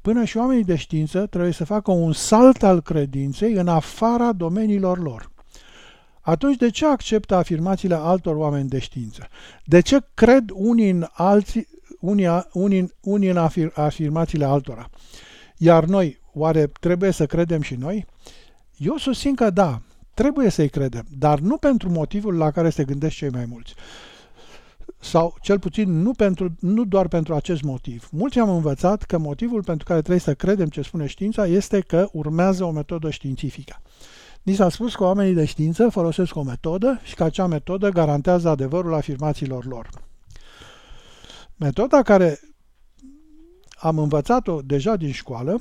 până 0.01 0.25
și 0.25 0.37
oamenii 0.37 0.65
de 0.65 0.77
știință 0.77 1.27
trebuie 1.27 1.53
să 1.53 1.65
facă 1.65 1.91
un 1.91 2.13
salt 2.13 2.63
al 2.63 2.81
credinței 2.81 3.53
în 3.53 3.69
afara 3.69 4.33
domeniilor 4.33 4.99
lor. 4.99 5.31
Atunci 6.21 6.57
de 6.57 6.71
ce 6.71 6.87
acceptă 6.87 7.35
afirmațiile 7.35 7.95
altor 7.95 8.37
oameni 8.37 8.69
de 8.69 8.79
știință? 8.79 9.29
De 9.65 9.81
ce 9.81 9.99
cred 10.15 10.45
unii 10.53 10.91
în, 10.91 11.07
alții, 11.13 11.69
unii, 12.01 12.29
unii, 12.53 12.93
unii 13.01 13.29
în 13.29 13.37
afir, 13.37 13.73
afirmațiile 13.75 14.45
altora? 14.45 14.91
Iar 15.57 15.85
noi, 15.85 16.21
oare 16.33 16.67
trebuie 16.81 17.11
să 17.11 17.27
credem 17.27 17.61
și 17.61 17.75
noi? 17.75 18.07
Eu 18.77 18.97
susțin 18.97 19.35
că 19.35 19.51
da, 19.51 19.81
Trebuie 20.15 20.49
să-i 20.49 20.69
credem, 20.69 21.05
dar 21.19 21.39
nu 21.39 21.57
pentru 21.57 21.91
motivul 21.91 22.37
la 22.37 22.51
care 22.51 22.71
se 22.71 22.85
gândesc 22.85 23.15
cei 23.15 23.31
mai 23.31 23.45
mulți. 23.45 23.75
Sau 24.99 25.35
cel 25.41 25.59
puțin 25.59 26.03
nu, 26.03 26.13
pentru, 26.13 26.57
nu 26.61 26.85
doar 26.85 27.09
pentru 27.09 27.35
acest 27.35 27.63
motiv. 27.63 28.09
Mulți 28.11 28.39
am 28.39 28.49
învățat 28.49 29.03
că 29.03 29.19
motivul 29.19 29.63
pentru 29.63 29.85
care 29.85 29.99
trebuie 29.99 30.21
să 30.21 30.35
credem 30.35 30.67
ce 30.67 30.83
spune 30.83 31.07
știința 31.07 31.47
este 31.47 31.81
că 31.81 32.09
urmează 32.13 32.65
o 32.65 32.71
metodă 32.71 33.11
științifică. 33.11 33.83
Ni 34.43 34.55
s-a 34.55 34.69
spus 34.69 34.95
că 34.95 35.05
oamenii 35.05 35.35
de 35.35 35.45
știință 35.45 35.89
folosesc 35.89 36.37
o 36.37 36.43
metodă 36.43 37.01
și 37.03 37.15
că 37.15 37.25
acea 37.25 37.47
metodă 37.47 37.89
garantează 37.89 38.49
adevărul 38.49 38.95
afirmațiilor 38.95 39.65
lor. 39.65 39.89
Metoda 41.57 42.03
care 42.03 42.41
am 43.79 43.99
învățat-o 43.99 44.61
deja 44.63 44.97
din 44.97 45.13
școală 45.13 45.61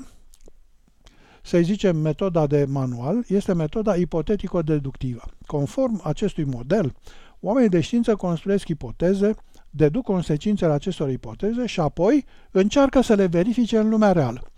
să-i 1.43 1.63
zicem 1.63 1.97
metoda 1.97 2.47
de 2.47 2.65
manual, 2.67 3.23
este 3.27 3.53
metoda 3.53 3.95
ipotetico-deductivă. 3.95 5.23
Conform 5.45 6.01
acestui 6.03 6.43
model, 6.43 6.95
oamenii 7.39 7.69
de 7.69 7.81
știință 7.81 8.15
construiesc 8.15 8.67
ipoteze, 8.67 9.35
deduc 9.69 10.03
consecințele 10.03 10.71
acestor 10.73 11.09
ipoteze 11.09 11.65
și 11.65 11.79
apoi 11.79 12.25
încearcă 12.51 13.01
să 13.01 13.13
le 13.13 13.25
verifice 13.25 13.77
în 13.77 13.89
lumea 13.89 14.11
reală. 14.11 14.51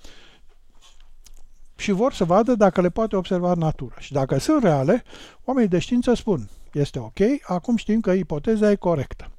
Și 1.76 1.92
vor 1.92 2.14
să 2.14 2.24
vadă 2.24 2.56
dacă 2.56 2.82
le 2.82 2.90
poate 2.90 3.16
observa 3.16 3.54
natura. 3.54 3.96
Și 4.00 4.12
dacă 4.12 4.38
sunt 4.38 4.64
reale, 4.64 5.04
oamenii 5.44 5.70
de 5.70 5.80
știință 5.80 6.14
spun, 6.14 6.50
este 6.74 7.00
ok, 7.00 7.20
acum 7.44 7.76
știm 7.76 8.00
că 8.00 8.12
ipoteza 8.12 8.72
e 8.72 8.76
corectă. 8.76 9.32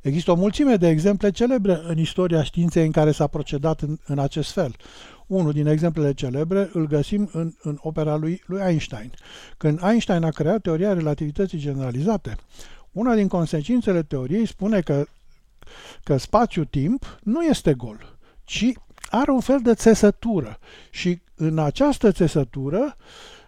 Există 0.00 0.30
o 0.30 0.34
mulțime 0.34 0.76
de 0.76 0.88
exemple 0.88 1.30
celebre 1.30 1.80
în 1.82 1.98
istoria 1.98 2.42
științei 2.42 2.84
în 2.84 2.90
care 2.90 3.12
s-a 3.12 3.26
procedat 3.26 3.80
în, 3.80 3.98
în 4.06 4.18
acest 4.18 4.50
fel. 4.50 4.74
Unul 5.28 5.52
din 5.52 5.66
exemplele 5.66 6.14
celebre 6.14 6.70
îl 6.72 6.86
găsim 6.86 7.30
în, 7.32 7.52
în 7.62 7.78
opera 7.80 8.16
lui, 8.16 8.42
lui 8.46 8.60
Einstein. 8.60 9.12
Când 9.56 9.80
Einstein 9.82 10.22
a 10.22 10.30
creat 10.30 10.60
teoria 10.60 10.92
relativității 10.92 11.58
generalizate, 11.58 12.36
una 12.92 13.14
din 13.14 13.28
consecințele 13.28 14.02
teoriei 14.02 14.46
spune 14.46 14.80
că, 14.80 15.04
că 16.04 16.16
spațiu-timp 16.16 17.18
nu 17.22 17.42
este 17.42 17.74
gol, 17.74 18.18
ci 18.44 18.72
are 19.10 19.30
un 19.30 19.40
fel 19.40 19.60
de 19.62 19.74
țesătură 19.74 20.58
și 20.90 21.20
în 21.34 21.58
această 21.58 22.12
țesătură 22.12 22.96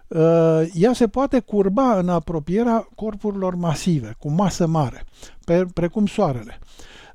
uh, 0.07 0.63
ea 0.75 0.93
se 0.93 1.09
poate 1.09 1.41
curba 1.41 1.99
în 1.99 2.09
apropierea 2.09 2.89
corpurilor 2.95 3.55
masive, 3.55 4.15
cu 4.19 4.31
masă 4.31 4.67
mare, 4.67 5.05
pe, 5.45 5.67
precum 5.75 6.07
Soarele. 6.07 6.59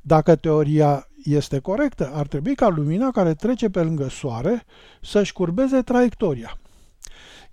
Dacă 0.01 0.36
teoria 0.36 1.07
este 1.25 1.60
corectă, 1.60 2.12
ar 2.13 2.27
trebui 2.27 2.55
ca 2.55 2.67
lumina 2.67 3.12
care 3.12 3.34
trece 3.34 3.70
pe 3.70 3.82
lângă 3.82 4.10
Soare 4.10 4.65
să-și 5.01 5.34
curbeze 5.34 5.82
traiectoria. 5.82 6.58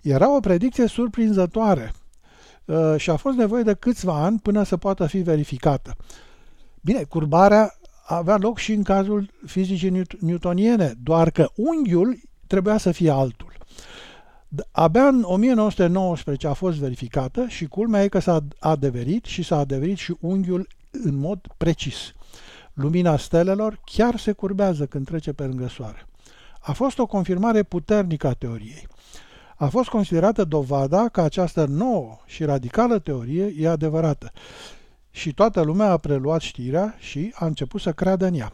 Era 0.01 0.35
o 0.35 0.39
predicție 0.39 0.87
surprinzătoare 0.87 1.91
uh, 2.65 2.95
și 2.97 3.09
a 3.09 3.15
fost 3.15 3.37
nevoie 3.37 3.63
de 3.63 3.73
câțiva 3.73 4.23
ani 4.23 4.39
până 4.39 4.63
să 4.63 4.77
poată 4.77 5.05
fi 5.05 5.17
verificată. 5.17 5.95
Bine, 6.81 7.03
curbarea 7.03 7.73
avea 8.05 8.37
loc 8.37 8.57
și 8.57 8.73
în 8.73 8.83
cazul 8.83 9.29
fizicii 9.45 10.03
newtoniene, 10.19 10.93
doar 11.03 11.29
că 11.29 11.49
unghiul 11.55 12.19
trebuia 12.47 12.77
să 12.77 12.91
fie 12.91 13.09
altul. 13.09 13.51
Abia 14.71 15.07
în 15.07 15.23
1919 15.25 16.47
a 16.47 16.53
fost 16.53 16.77
verificată 16.77 17.45
și 17.47 17.65
culmea 17.65 18.03
e 18.03 18.07
că 18.07 18.19
s-a 18.19 18.39
adeverit 18.59 19.25
și 19.25 19.43
s-a 19.43 19.57
adeverit 19.57 19.97
și 19.97 20.15
unghiul 20.19 20.67
în 20.91 21.15
mod 21.15 21.39
precis. 21.57 22.13
Lumina 22.73 23.17
stelelor 23.17 23.79
chiar 23.85 24.17
se 24.19 24.31
curbează 24.31 24.85
când 24.85 25.05
trece 25.05 25.33
pe 25.33 25.45
lângă 25.45 25.67
soare. 25.67 26.07
A 26.59 26.71
fost 26.71 26.99
o 26.99 27.05
confirmare 27.05 27.63
puternică 27.63 28.27
a 28.27 28.33
teoriei. 28.33 28.87
A 29.55 29.67
fost 29.67 29.89
considerată 29.89 30.43
dovada 30.43 31.09
că 31.09 31.21
această 31.21 31.65
nouă 31.65 32.17
și 32.25 32.43
radicală 32.43 32.99
teorie 32.99 33.53
e 33.57 33.67
adevărată 33.67 34.31
și 35.09 35.33
toată 35.33 35.61
lumea 35.61 35.91
a 35.91 35.97
preluat 35.97 36.41
știrea 36.41 36.95
și 36.99 37.31
a 37.35 37.45
început 37.45 37.81
să 37.81 37.91
creadă 37.91 38.25
în 38.25 38.33
ea. 38.33 38.53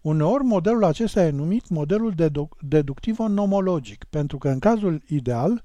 Uneori 0.00 0.44
modelul 0.44 0.84
acesta 0.84 1.24
e 1.24 1.30
numit 1.30 1.68
modelul 1.68 2.14
deductivo-nomologic, 2.60 4.04
pentru 4.04 4.38
că 4.38 4.48
în 4.48 4.58
cazul 4.58 5.02
ideal, 5.06 5.62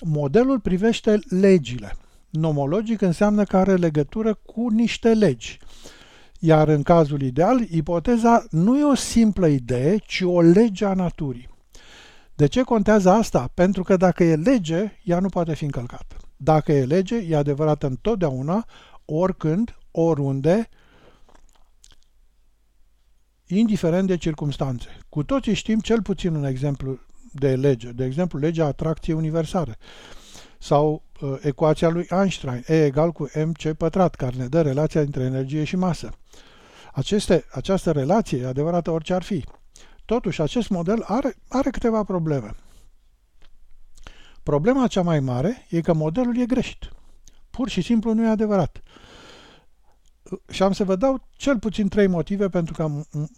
modelul 0.00 0.60
privește 0.60 1.18
legile– 1.28 1.96
nomologic 2.30 3.00
înseamnă 3.00 3.44
că 3.44 3.56
are 3.56 3.74
legătură 3.74 4.34
cu 4.34 4.68
niște 4.68 5.14
legi. 5.14 5.58
Iar 6.38 6.68
în 6.68 6.82
cazul 6.82 7.22
ideal, 7.22 7.60
ipoteza 7.70 8.44
nu 8.50 8.78
e 8.78 8.84
o 8.84 8.94
simplă 8.94 9.46
idee, 9.46 9.96
ci 9.96 10.20
o 10.24 10.40
lege 10.40 10.84
a 10.84 10.94
naturii. 10.94 11.48
De 12.34 12.46
ce 12.46 12.62
contează 12.62 13.10
asta? 13.10 13.50
Pentru 13.54 13.82
că 13.82 13.96
dacă 13.96 14.24
e 14.24 14.36
lege, 14.36 14.92
ea 15.04 15.20
nu 15.20 15.28
poate 15.28 15.54
fi 15.54 15.64
încălcată. 15.64 16.16
Dacă 16.36 16.72
e 16.72 16.84
lege, 16.84 17.16
e 17.16 17.36
adevărată 17.36 17.86
întotdeauna, 17.86 18.66
oricând, 19.04 19.78
oriunde, 19.90 20.68
indiferent 23.46 24.06
de 24.06 24.16
circumstanțe. 24.16 24.88
Cu 25.08 25.22
toții 25.22 25.54
știm 25.54 25.78
cel 25.78 26.02
puțin 26.02 26.34
un 26.34 26.44
exemplu 26.44 26.98
de 27.32 27.56
lege, 27.56 27.90
de 27.90 28.04
exemplu 28.04 28.38
legea 28.38 28.66
atracției 28.66 29.16
universale 29.16 29.76
sau 30.58 30.92
uh, 30.92 31.07
ecuația 31.40 31.88
lui 31.88 32.06
Einstein, 32.10 32.62
E 32.66 32.84
egal 32.84 33.12
cu 33.12 33.30
mc 33.44 33.72
pătrat, 33.76 34.14
care 34.14 34.36
ne 34.36 34.46
dă 34.46 34.62
relația 34.62 35.02
dintre 35.02 35.22
energie 35.22 35.64
și 35.64 35.76
masă. 35.76 36.10
Aceste, 36.92 37.44
această 37.50 37.90
relație 37.90 38.38
e 38.38 38.46
adevărată 38.46 38.90
orice 38.90 39.14
ar 39.14 39.22
fi. 39.22 39.44
Totuși, 40.04 40.42
acest 40.42 40.68
model 40.68 41.02
are, 41.06 41.34
are 41.48 41.70
câteva 41.70 42.04
probleme. 42.04 42.50
Problema 44.42 44.86
cea 44.86 45.02
mai 45.02 45.20
mare 45.20 45.66
e 45.68 45.80
că 45.80 45.92
modelul 45.92 46.38
e 46.38 46.46
greșit. 46.46 46.90
Pur 47.50 47.68
și 47.68 47.80
simplu 47.80 48.12
nu 48.12 48.24
e 48.24 48.28
adevărat. 48.28 48.82
Și 50.50 50.62
am 50.62 50.72
să 50.72 50.84
vă 50.84 50.96
dau 50.96 51.28
cel 51.30 51.58
puțin 51.58 51.88
trei 51.88 52.06
motive 52.06 52.48
pentru, 52.48 52.74
că, 52.74 52.90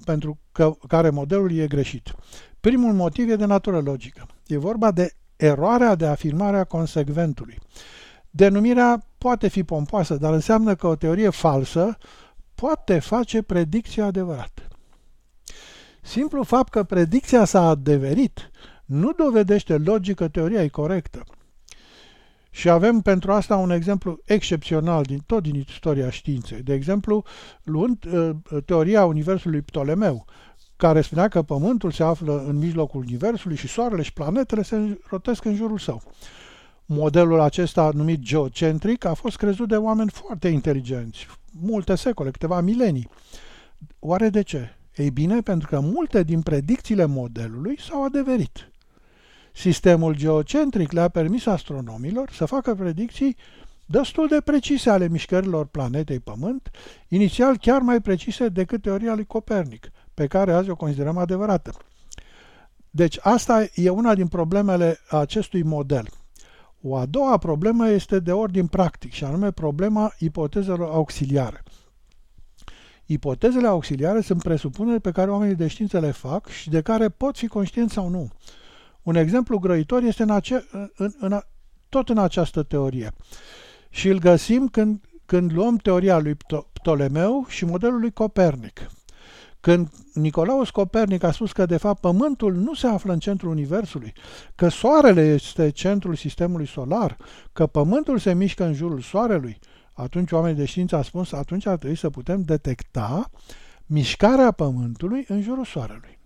pentru 0.05 0.39
că, 0.53 0.73
care 0.89 1.11
modelul 1.11 1.53
e 1.53 1.67
greșit. 1.67 2.15
Primul 2.61 2.93
motiv 2.93 3.31
e 3.31 3.37
de 3.37 3.45
natură 3.45 3.81
logică. 3.81 4.27
E 4.47 4.57
vorba 4.57 4.91
de 4.91 5.13
eroarea 5.41 5.95
de 5.95 6.07
afirmare 6.07 6.59
a 6.59 6.65
consecventului. 6.65 7.59
Denumirea 8.31 9.07
poate 9.19 9.49
fi 9.49 9.65
pompoasă, 9.65 10.17
dar 10.17 10.33
înseamnă 10.33 10.75
că 10.75 10.87
o 10.87 10.97
teorie 10.97 11.29
falsă 11.29 11.99
poate 12.55 12.99
face 12.99 13.43
predicția 13.43 14.05
adevărată. 14.05 14.63
Simplu 16.03 16.43
fapt 16.43 16.71
că 16.71 16.83
predicția 16.83 17.45
s-a 17.45 17.69
adeverit 17.69 18.51
nu 18.85 19.13
dovedește 19.13 19.77
logică 19.77 20.29
teoria 20.29 20.63
e 20.63 20.69
corectă. 20.69 21.25
Și 22.51 22.69
avem 22.69 23.01
pentru 23.01 23.33
asta 23.33 23.57
un 23.57 23.71
exemplu 23.71 24.21
excepțional 24.25 25.03
din 25.03 25.23
tot 25.27 25.43
din 25.43 25.55
istoria 25.55 26.11
științei. 26.11 26.63
De 26.63 26.73
exemplu, 26.75 27.25
luând 27.63 28.05
uh, 28.05 28.31
teoria 28.65 29.05
Universului 29.05 29.63
Ptolemeu, 29.63 30.27
care 30.81 31.01
spunea 31.01 31.29
că 31.29 31.43
Pământul 31.43 31.91
se 31.91 32.03
află 32.03 32.45
în 32.49 32.57
mijlocul 32.57 33.01
Universului 33.01 33.57
și 33.57 33.69
Soarele 33.69 34.03
și 34.03 34.13
planetele 34.13 34.63
se 34.63 35.01
rotesc 35.09 35.45
în 35.45 35.55
jurul 35.55 35.79
său. 35.79 36.03
Modelul 36.87 37.41
acesta, 37.41 37.91
numit 37.95 38.21
geocentric, 38.21 39.05
a 39.05 39.15
fost 39.15 39.37
crezut 39.37 39.69
de 39.69 39.77
oameni 39.77 40.11
foarte 40.11 40.49
inteligenți, 40.49 41.27
multe 41.61 41.95
secole, 41.95 42.31
câteva 42.31 42.61
milenii. 42.61 43.09
Oare 43.99 44.29
de 44.29 44.43
ce? 44.43 44.77
Ei 44.97 45.11
bine, 45.11 45.41
pentru 45.41 45.69
că 45.69 45.81
multe 45.81 46.23
din 46.23 46.41
predicțiile 46.41 47.05
modelului 47.05 47.81
s-au 47.81 48.05
adeverit. 48.05 48.71
Sistemul 49.53 50.17
geocentric 50.17 50.93
le-a 50.93 51.09
permis 51.09 51.47
astronomilor 51.47 52.31
să 52.33 52.45
facă 52.45 52.75
predicții 52.75 53.37
destul 53.87 54.29
de 54.29 54.41
precise 54.45 54.91
ale 54.91 55.09
mișcărilor 55.09 55.67
planetei 55.67 56.21
Pământ, 56.21 56.71
inițial 57.09 57.59
chiar 57.59 57.81
mai 57.81 58.01
precise 58.01 58.49
decât 58.49 58.83
teoria 58.83 59.15
lui 59.15 59.27
Copernic, 59.27 59.91
pe 60.21 60.27
care 60.27 60.53
azi 60.53 60.71
o 60.71 60.77
considerăm 60.77 61.17
adevărată. 61.19 61.73
Deci 62.91 63.19
asta 63.21 63.67
e 63.75 63.89
una 63.89 64.15
din 64.15 64.29
problemele 64.29 64.99
acestui 65.11 65.63
model. 65.63 66.09
O 66.81 66.97
a 66.97 67.07
doua 67.07 67.39
problemă 67.39 67.89
este 67.89 68.19
de 68.19 68.33
ordin 68.33 68.67
practic 68.67 69.13
și 69.13 69.25
anume 69.25 69.51
problema 69.51 70.13
ipotezelor 70.19 70.91
auxiliare. 70.91 71.63
Ipotezele 73.07 73.67
auxiliare 73.67 74.21
sunt 74.21 74.43
presupuneri 74.43 75.01
pe 75.01 75.11
care 75.11 75.31
oamenii 75.31 75.55
de 75.55 75.67
știință 75.67 76.01
le 76.01 76.11
fac 76.11 76.49
și 76.49 76.71
de 76.71 76.81
care 76.81 77.09
pot 77.09 77.37
fi 77.37 77.47
conștienți 77.47 77.95
sau 77.95 78.09
nu. 78.09 78.31
Un 79.03 79.15
exemplu 79.15 79.59
grăitor 79.59 80.03
este 80.03 80.23
în 80.23 80.31
ace- 80.31 80.67
în, 80.97 81.13
în, 81.19 81.41
tot 81.89 82.09
în 82.09 82.19
această 82.19 82.63
teorie. 82.63 83.13
Și 83.91 84.09
îl 84.09 84.19
găsim 84.19 84.69
când, 84.69 85.05
când 85.27 85.53
luăm 85.53 85.77
teoria 85.77 86.19
lui 86.19 86.37
Ptolemeu 86.73 87.45
și 87.49 87.65
modelul 87.65 88.01
lui 88.01 88.13
Copernic. 88.13 88.91
Când 89.61 89.89
Nicolaus 90.15 90.71
Copernic 90.71 91.23
a 91.23 91.31
spus 91.31 91.53
că 91.53 91.67
de 91.67 91.77
fapt 91.77 92.01
Pământul 92.01 92.55
nu 92.55 92.75
se 92.75 92.87
află 92.87 93.13
în 93.13 93.19
centrul 93.19 93.51
Universului, 93.51 94.13
că 94.55 94.69
Soarele 94.69 95.23
este 95.23 95.71
centrul 95.71 96.15
sistemului 96.15 96.67
solar, 96.67 97.17
că 97.53 97.67
Pământul 97.67 98.19
se 98.19 98.35
mișcă 98.35 98.65
în 98.65 98.73
jurul 98.73 99.01
Soarelui, 99.01 99.59
atunci 99.93 100.33
oamenii 100.33 100.57
de 100.57 100.65
știință 100.65 100.97
au 100.97 101.03
spus 101.03 101.33
atunci 101.33 101.67
ar 101.67 101.77
trebui 101.77 101.97
să 101.97 102.11
putem 102.11 102.43
detecta 102.43 103.31
mișcarea 103.87 104.51
Pământului 104.51 105.25
în 105.29 105.43
jurul 105.43 105.65
Soarelui. 105.65 106.19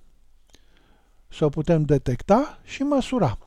Să 1.29 1.45
o 1.45 1.49
putem 1.49 1.83
detecta 1.83 2.59
și 2.65 2.83
măsura. 2.83 3.39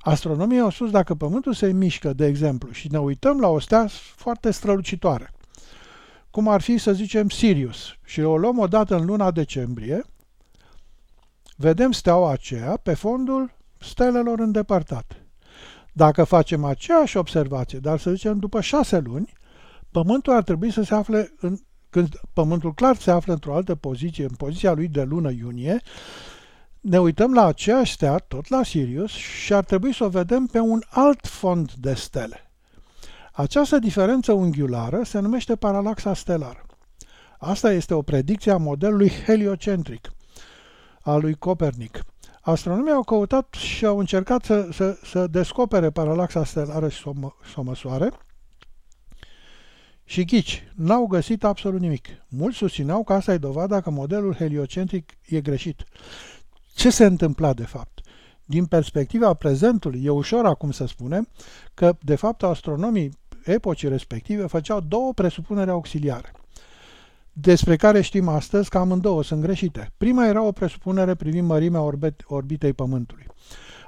Astronomii 0.00 0.58
au 0.58 0.70
spus 0.70 0.90
dacă 0.90 1.14
Pământul 1.14 1.52
se 1.52 1.72
mișcă, 1.72 2.12
de 2.12 2.26
exemplu, 2.26 2.70
și 2.70 2.88
ne 2.90 2.98
uităm 2.98 3.40
la 3.40 3.48
o 3.48 3.58
stea 3.58 3.86
foarte 4.16 4.50
strălucitoare, 4.50 5.32
cum 6.32 6.48
ar 6.48 6.60
fi, 6.60 6.78
să 6.78 6.92
zicem, 6.92 7.28
Sirius, 7.28 7.96
și 8.04 8.20
o 8.20 8.36
luăm 8.36 8.58
odată 8.58 8.96
în 8.96 9.04
luna 9.04 9.30
decembrie, 9.30 10.04
vedem 11.56 11.92
steaua 11.92 12.32
aceea 12.32 12.76
pe 12.76 12.94
fondul 12.94 13.56
stelelor 13.78 14.38
îndepărtate. 14.38 15.26
Dacă 15.92 16.24
facem 16.24 16.64
aceeași 16.64 17.16
observație, 17.16 17.78
dar 17.78 17.98
să 17.98 18.10
zicem 18.10 18.38
după 18.38 18.60
șase 18.60 18.98
luni, 18.98 19.32
Pământul 19.90 20.32
ar 20.32 20.42
trebui 20.42 20.70
să 20.70 20.82
se 20.82 20.94
afle 20.94 21.34
în, 21.40 21.58
când 21.90 22.20
Pământul 22.32 22.74
clar 22.74 22.96
se 22.96 23.10
află 23.10 23.32
într-o 23.32 23.54
altă 23.54 23.74
poziție, 23.74 24.24
în 24.24 24.34
poziția 24.36 24.72
lui 24.72 24.88
de 24.88 25.02
lună 25.02 25.30
iunie, 25.30 25.80
ne 26.80 27.00
uităm 27.00 27.32
la 27.32 27.46
aceeași 27.46 27.92
stea, 27.92 28.16
tot 28.16 28.48
la 28.48 28.62
Sirius, 28.62 29.10
și 29.10 29.54
ar 29.54 29.64
trebui 29.64 29.94
să 29.94 30.04
o 30.04 30.08
vedem 30.08 30.46
pe 30.46 30.58
un 30.58 30.82
alt 30.88 31.26
fond 31.26 31.72
de 31.72 31.94
stele. 31.94 32.51
Această 33.32 33.78
diferență 33.78 34.32
unghiulară 34.32 35.02
se 35.02 35.18
numește 35.18 35.56
paralaxa 35.56 36.14
stelară. 36.14 36.66
Asta 37.38 37.72
este 37.72 37.94
o 37.94 38.02
predicție 38.02 38.52
a 38.52 38.56
modelului 38.56 39.10
heliocentric 39.24 40.12
al 41.00 41.20
lui 41.20 41.34
Copernic. 41.34 42.00
Astronomii 42.40 42.92
au 42.92 43.02
căutat 43.02 43.54
și 43.54 43.86
au 43.86 43.98
încercat 43.98 44.44
să, 44.44 44.68
să, 44.72 44.98
să 45.04 45.26
descopere 45.26 45.90
paralaxa 45.90 46.44
stelară 46.44 46.88
și 46.88 47.02
să 47.02 47.08
o, 47.08 47.12
mă, 47.12 47.30
să 47.44 47.54
o 47.56 47.62
măsoare. 47.62 48.10
Și 50.04 50.24
ghici, 50.24 50.72
n-au 50.74 51.06
găsit 51.06 51.44
absolut 51.44 51.80
nimic. 51.80 52.08
Mulți 52.28 52.56
susțineau 52.56 53.04
că 53.04 53.12
asta 53.12 53.32
e 53.32 53.38
dovada 53.38 53.80
că 53.80 53.90
modelul 53.90 54.34
heliocentric 54.34 55.12
e 55.26 55.40
greșit. 55.40 55.84
Ce 56.74 56.90
se 56.90 57.04
întâmpla 57.04 57.52
de 57.52 57.64
fapt? 57.64 58.00
Din 58.44 58.66
perspectiva 58.66 59.34
prezentului, 59.34 60.04
e 60.04 60.10
ușor 60.10 60.44
acum 60.44 60.70
să 60.70 60.86
spunem 60.86 61.28
că, 61.74 61.96
de 62.00 62.14
fapt, 62.14 62.42
astronomii 62.42 63.20
epocii 63.44 63.88
respective 63.88 64.46
făceau 64.46 64.80
două 64.80 65.12
presupuneri 65.12 65.70
auxiliare 65.70 66.32
despre 67.32 67.76
care 67.76 68.00
știm 68.00 68.28
astăzi 68.28 68.68
că 68.68 68.78
amândouă 68.78 69.22
sunt 69.22 69.40
greșite. 69.40 69.92
Prima 69.96 70.26
era 70.26 70.42
o 70.42 70.52
presupunere 70.52 71.14
privind 71.14 71.46
mărimea 71.46 71.80
orbit, 71.80 72.22
orbitei 72.26 72.72
Pământului. 72.72 73.26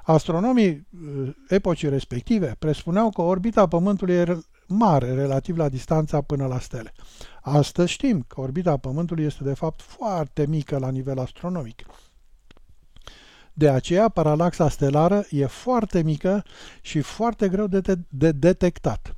Astronomii 0.03 0.69
uh, 0.69 1.35
epocii 1.47 1.89
respective 1.89 2.55
presupuneau 2.59 3.09
că 3.09 3.21
orbita 3.21 3.67
Pământului 3.67 4.13
e 4.13 4.43
mare 4.67 5.13
relativ 5.13 5.57
la 5.57 5.69
distanța 5.69 6.21
până 6.21 6.45
la 6.45 6.59
stele. 6.59 6.93
Astăzi 7.41 7.91
știm 7.91 8.25
că 8.27 8.41
orbita 8.41 8.77
Pământului 8.77 9.23
este 9.23 9.43
de 9.43 9.53
fapt 9.53 9.81
foarte 9.81 10.45
mică 10.47 10.77
la 10.77 10.89
nivel 10.89 11.19
astronomic. 11.19 11.85
De 13.53 13.69
aceea, 13.69 14.09
paralaxa 14.09 14.69
stelară 14.69 15.25
e 15.29 15.45
foarte 15.45 16.01
mică 16.01 16.43
și 16.81 17.01
foarte 17.01 17.49
greu 17.49 17.67
de, 17.67 17.79
de, 17.79 17.97
de 18.09 18.31
detectat. 18.31 19.13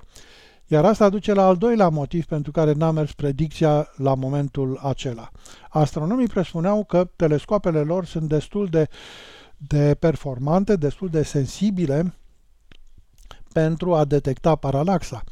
Iar 0.69 0.85
asta 0.85 1.09
duce 1.09 1.33
la 1.33 1.45
al 1.45 1.55
doilea 1.55 1.89
motiv 1.89 2.25
pentru 2.25 2.51
care 2.51 2.71
n-a 2.71 2.91
mers 2.91 3.13
predicția 3.13 3.87
la 3.95 4.15
momentul 4.15 4.79
acela. 4.83 5.31
Astronomii 5.69 6.27
presupuneau 6.27 6.83
că 6.83 7.09
telescoapele 7.15 7.79
lor 7.79 8.05
sunt 8.05 8.29
destul 8.29 8.67
de, 8.67 8.87
de 9.57 9.95
performante, 9.99 10.75
destul 10.75 11.09
de 11.09 11.23
sensibile 11.23 12.13
pentru 13.53 13.95
a 13.95 14.05
detecta 14.05 14.55
paralaxa. 14.55 15.23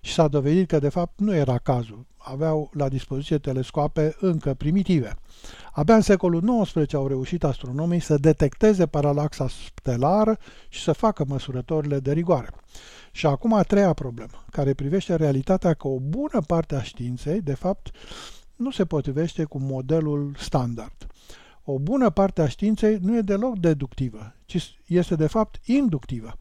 Și 0.00 0.12
s-a 0.12 0.28
dovedit 0.28 0.68
că 0.68 0.78
de 0.78 0.88
fapt 0.88 1.18
nu 1.18 1.34
era 1.34 1.58
cazul. 1.58 2.06
Aveau 2.16 2.70
la 2.72 2.88
dispoziție 2.88 3.38
telescoape 3.38 4.16
încă 4.20 4.54
primitive. 4.54 5.16
Abia 5.72 5.94
în 5.94 6.00
secolul 6.00 6.62
XIX 6.62 6.94
au 6.94 7.06
reușit 7.06 7.44
astronomii 7.44 8.00
să 8.00 8.16
detecteze 8.16 8.86
paralaxa 8.86 9.46
stelară 9.48 10.38
și 10.68 10.82
să 10.82 10.92
facă 10.92 11.24
măsurătorile 11.28 11.98
de 11.98 12.12
rigoare. 12.12 12.48
Și 13.16 13.26
acum 13.26 13.52
a 13.52 13.62
treia 13.62 13.92
problemă, 13.92 14.44
care 14.50 14.74
privește 14.74 15.14
realitatea 15.14 15.74
că 15.74 15.88
o 15.88 15.98
bună 15.98 16.40
parte 16.46 16.74
a 16.74 16.82
științei, 16.82 17.40
de 17.40 17.54
fapt, 17.54 17.90
nu 18.56 18.70
se 18.70 18.84
potrivește 18.84 19.44
cu 19.44 19.58
modelul 19.58 20.34
standard. 20.38 21.06
O 21.64 21.78
bună 21.78 22.10
parte 22.10 22.42
a 22.42 22.48
științei 22.48 22.98
nu 23.02 23.16
e 23.16 23.20
deloc 23.20 23.58
deductivă, 23.58 24.34
ci 24.44 24.76
este 24.86 25.14
de 25.14 25.26
fapt 25.26 25.60
inductivă. 25.64 26.36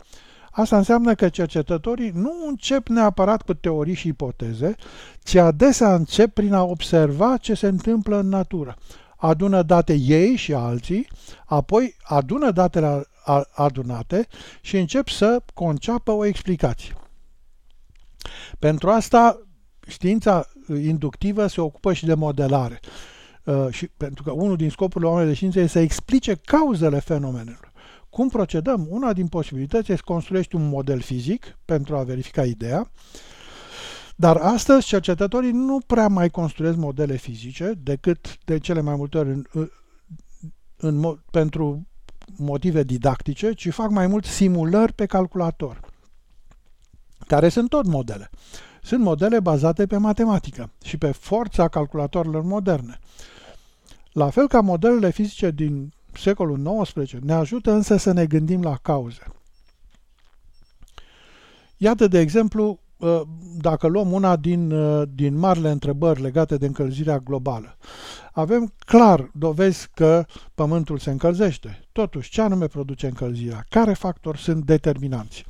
Asta 0.51 0.77
înseamnă 0.77 1.15
că 1.15 1.29
cercetătorii 1.29 2.11
nu 2.13 2.31
încep 2.47 2.87
neapărat 2.87 3.41
cu 3.41 3.53
teorii 3.53 3.93
și 3.93 4.07
ipoteze, 4.07 4.75
ci 5.23 5.35
adesea 5.35 5.95
încep 5.95 6.33
prin 6.33 6.53
a 6.53 6.63
observa 6.63 7.37
ce 7.37 7.53
se 7.53 7.67
întâmplă 7.67 8.19
în 8.19 8.27
natură. 8.27 8.77
Adună 9.15 9.61
date 9.61 9.93
ei 9.93 10.35
și 10.35 10.53
alții, 10.53 11.07
apoi 11.45 11.95
adună 12.03 12.51
datele 12.51 13.07
adunate 13.51 14.27
și 14.61 14.77
încep 14.77 15.07
să 15.07 15.41
conceapă 15.53 16.11
o 16.11 16.25
explicație. 16.25 16.95
Pentru 18.59 18.89
asta, 18.89 19.41
știința 19.87 20.47
inductivă 20.67 21.47
se 21.47 21.61
ocupă 21.61 21.93
și 21.93 22.05
de 22.05 22.13
modelare. 22.13 22.79
Uh, 23.43 23.67
și 23.69 23.87
pentru 23.87 24.23
că 24.23 24.31
unul 24.31 24.55
din 24.55 24.69
scopurile 24.69 25.09
oamenilor 25.09 25.33
de 25.33 25.37
știință 25.37 25.59
este 25.59 25.77
să 25.77 25.83
explice 25.83 26.35
cauzele 26.35 26.99
fenomenelor. 26.99 27.71
Cum 28.09 28.29
procedăm? 28.29 28.87
Una 28.89 29.13
din 29.13 29.27
posibilități 29.27 29.91
este 29.91 29.95
să 29.95 30.11
construiești 30.13 30.55
un 30.55 30.69
model 30.69 30.99
fizic 30.99 31.57
pentru 31.65 31.95
a 31.95 32.03
verifica 32.03 32.45
ideea, 32.45 32.91
dar 34.15 34.37
astăzi 34.37 34.85
cercetătorii 34.85 35.51
nu 35.51 35.79
prea 35.87 36.07
mai 36.07 36.29
construiesc 36.29 36.77
modele 36.77 37.15
fizice 37.15 37.73
decât 37.77 38.37
de 38.45 38.59
cele 38.59 38.81
mai 38.81 38.95
multe 38.95 39.17
ori 39.17 39.29
în, 39.29 39.43
în, 39.51 39.69
în, 40.77 41.19
pentru 41.31 41.87
motive 42.37 42.83
didactice, 42.83 43.53
ci 43.53 43.69
fac 43.69 43.89
mai 43.89 44.07
mult 44.07 44.25
simulări 44.25 44.93
pe 44.93 45.05
calculator, 45.05 45.79
care 47.27 47.49
sunt 47.49 47.69
tot 47.69 47.85
modele. 47.85 48.29
Sunt 48.81 49.01
modele 49.01 49.39
bazate 49.39 49.85
pe 49.85 49.97
matematică 49.97 50.71
și 50.83 50.97
pe 50.97 51.11
forța 51.11 51.67
calculatoarelor 51.67 52.43
moderne. 52.43 52.99
La 54.11 54.29
fel 54.29 54.47
ca 54.47 54.61
modelele 54.61 55.09
fizice 55.09 55.51
din 55.51 55.93
secolul 56.13 56.83
XIX, 56.83 57.11
ne 57.21 57.33
ajută 57.33 57.71
însă 57.71 57.97
să 57.97 58.11
ne 58.11 58.25
gândim 58.25 58.61
la 58.61 58.75
cauze. 58.75 59.23
Iată, 61.77 62.07
de 62.07 62.19
exemplu, 62.19 62.79
ă, 62.79 62.82
dacă 63.57 63.87
luăm 63.87 64.11
una 64.11 64.35
din, 64.35 64.71
ă, 64.71 65.05
din 65.05 65.37
marile 65.37 65.69
întrebări 65.69 66.21
legate 66.21 66.57
de 66.57 66.65
încălzirea 66.65 67.17
globală, 67.17 67.77
avem 68.31 68.73
clar 68.85 69.29
dovezi 69.33 69.89
că 69.93 70.25
Pământul 70.55 70.97
se 70.97 71.11
încălzește. 71.11 71.79
Totuși, 71.91 72.29
ce 72.29 72.41
anume 72.41 72.67
produce 72.67 73.07
încălzirea? 73.07 73.65
Care 73.69 73.93
factori 73.93 74.37
sunt 74.37 74.65
determinanți? 74.65 75.45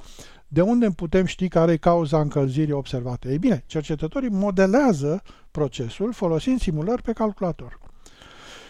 De 0.48 0.62
unde 0.62 0.90
putem 0.90 1.26
ști 1.26 1.48
care 1.48 1.72
e 1.72 1.78
cauza 1.78 2.20
încălzirii 2.20 2.74
observate? 2.74 3.30
Ei 3.30 3.38
bine, 3.38 3.64
cercetătorii 3.66 4.30
modelează 4.30 5.22
procesul 5.52 6.14
folosind 6.14 6.60
simulări 6.60 7.02
pe 7.02 7.12
calculator. 7.12 7.80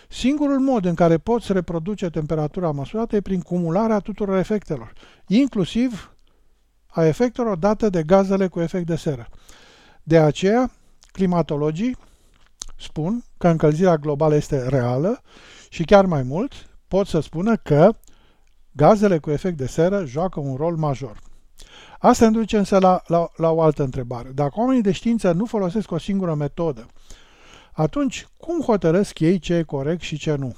Singurul 0.10 0.60
mod 0.60 0.86
în 0.86 0.94
care 0.94 1.18
poți 1.18 1.54
reproduce 1.54 2.10
temperatura 2.10 2.72
măsurată 2.72 3.16
e 3.16 3.22
prin 3.22 3.42
cumularea 3.42 4.00
tuturor 4.00 4.38
efectelor, 4.38 4.94
inclusiv 5.28 6.13
a 6.94 7.06
efectelor 7.06 7.58
date 7.58 7.90
de 7.90 8.04
gazele 8.04 8.48
cu 8.48 8.60
efect 8.60 8.86
de 8.86 8.96
seră. 8.96 9.28
De 10.04 10.20
aceea, 10.20 10.72
climatologii 11.12 11.98
spun 12.80 13.24
că 13.38 13.48
încălzirea 13.48 13.96
globală 13.96 14.36
este 14.36 14.68
reală 14.68 15.22
și 15.70 15.84
chiar 15.84 16.06
mai 16.06 16.24
mult 16.24 16.54
pot 16.88 17.08
să 17.08 17.20
spună 17.20 17.56
că 17.56 17.96
gazele 18.72 19.18
cu 19.18 19.32
efect 19.32 19.58
de 19.58 19.68
seră 19.68 20.06
joacă 20.06 20.40
un 20.40 20.56
rol 20.56 20.76
major. 20.76 21.20
Asta 22.00 22.26
ne 22.26 22.32
duce 22.32 22.58
însă 22.58 22.80
la, 22.80 23.02
la, 23.08 23.30
la 23.36 23.52
o 23.52 23.62
altă 23.62 23.84
întrebare. 23.84 24.30
Dacă 24.30 24.54
oamenii 24.56 24.82
de 24.82 24.92
știință 24.92 25.32
nu 25.32 25.46
folosesc 25.46 25.92
o 25.92 25.98
singură 25.98 26.34
metodă, 26.34 26.86
atunci 27.74 28.28
cum 28.38 28.62
hotărăsc 28.62 29.20
ei 29.20 29.40
ce 29.40 29.54
e 29.54 29.64
corect 29.64 30.02
și 30.02 30.18
ce 30.18 30.36
nu? 30.36 30.56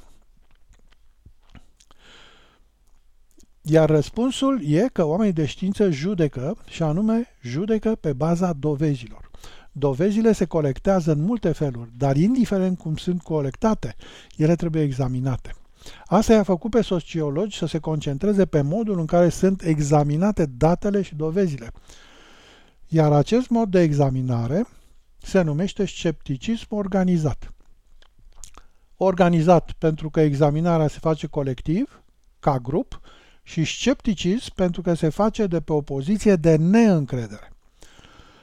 Iar 3.67 3.89
răspunsul 3.89 4.61
e 4.67 4.89
că 4.93 5.03
oamenii 5.03 5.33
de 5.33 5.45
știință 5.45 5.89
judecă, 5.89 6.57
și 6.67 6.83
anume 6.83 7.27
judecă 7.41 7.95
pe 7.95 8.13
baza 8.13 8.53
dovezilor. 8.53 9.31
Dovezile 9.71 10.31
se 10.31 10.45
colectează 10.45 11.11
în 11.11 11.21
multe 11.21 11.51
feluri, 11.51 11.89
dar 11.97 12.17
indiferent 12.17 12.77
cum 12.77 12.95
sunt 12.95 13.21
colectate, 13.21 13.95
ele 14.37 14.55
trebuie 14.55 14.81
examinate. 14.81 15.55
Asta 16.05 16.33
i-a 16.33 16.43
făcut 16.43 16.71
pe 16.71 16.81
sociologi 16.81 17.57
să 17.57 17.65
se 17.65 17.79
concentreze 17.79 18.45
pe 18.45 18.61
modul 18.61 18.99
în 18.99 19.05
care 19.05 19.29
sunt 19.29 19.61
examinate 19.61 20.45
datele 20.45 21.01
și 21.01 21.15
dovezile. 21.15 21.71
Iar 22.87 23.11
acest 23.11 23.49
mod 23.49 23.69
de 23.69 23.81
examinare 23.81 24.67
se 25.17 25.41
numește 25.41 25.85
scepticism 25.85 26.67
organizat. 26.69 27.53
Organizat 28.97 29.71
pentru 29.77 30.09
că 30.09 30.19
examinarea 30.19 30.87
se 30.87 30.97
face 30.99 31.27
colectiv, 31.27 32.03
ca 32.39 32.57
grup, 32.57 33.01
și 33.47 33.63
scepticism 33.63 34.53
pentru 34.55 34.81
că 34.81 34.93
se 34.93 35.09
face 35.09 35.45
de 35.45 35.59
pe 35.59 35.73
o 35.73 35.81
poziție 35.81 36.35
de 36.35 36.55
neîncredere. 36.55 37.53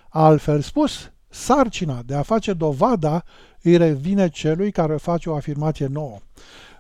Altfel 0.09 0.61
spus, 0.61 1.11
sarcina 1.29 2.03
de 2.07 2.15
a 2.15 2.23
face 2.23 2.53
dovada 2.53 3.25
îi 3.63 3.77
revine 3.77 4.29
celui 4.29 4.71
care 4.71 4.97
face 4.97 5.31
o 5.31 5.35
afirmație 5.35 5.87
nouă. 5.87 6.19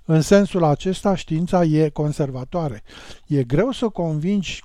În 0.05 0.21
sensul 0.21 0.65
acesta, 0.65 1.15
știința 1.15 1.65
e 1.65 1.89
conservatoare. 1.89 2.83
E 3.27 3.43
greu 3.43 3.71
să 3.71 3.89
convingi 3.89 4.61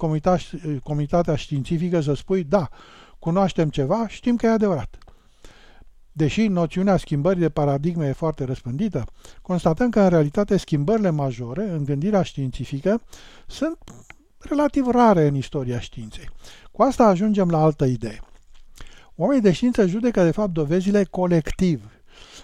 comunitatea 0.84 1.36
științifică 1.36 2.02
să 2.02 2.14
spui, 2.14 2.44
da, 2.44 2.70
cunoaștem 3.20 3.70
ceva, 3.70 4.08
știm 4.08 4.36
că 4.36 4.46
e 4.46 4.50
adevărat. 4.50 4.98
Deși 6.18 6.48
noțiunea 6.48 6.98
schimbării 6.98 7.42
de 7.42 7.50
paradigme 7.50 8.08
e 8.08 8.12
foarte 8.12 8.44
răspândită, 8.44 9.06
constatăm 9.42 9.90
că 9.90 10.00
în 10.00 10.10
realitate 10.10 10.58
schimbările 10.58 11.10
majore 11.10 11.70
în 11.70 11.84
gândirea 11.84 12.22
științifică 12.22 13.02
sunt 13.48 13.78
relativ 14.40 14.88
rare 14.88 15.28
în 15.28 15.36
istoria 15.36 15.80
științei. 15.80 16.30
Cu 16.72 16.82
asta 16.82 17.04
ajungem 17.04 17.50
la 17.50 17.62
altă 17.62 17.86
idee. 17.86 18.20
Oamenii 19.16 19.44
de 19.44 19.52
știință 19.52 19.88
judecă 19.88 20.24
de 20.24 20.32
fapt 20.32 20.52
dovezile 20.52 21.04
colectiv, 21.04 21.92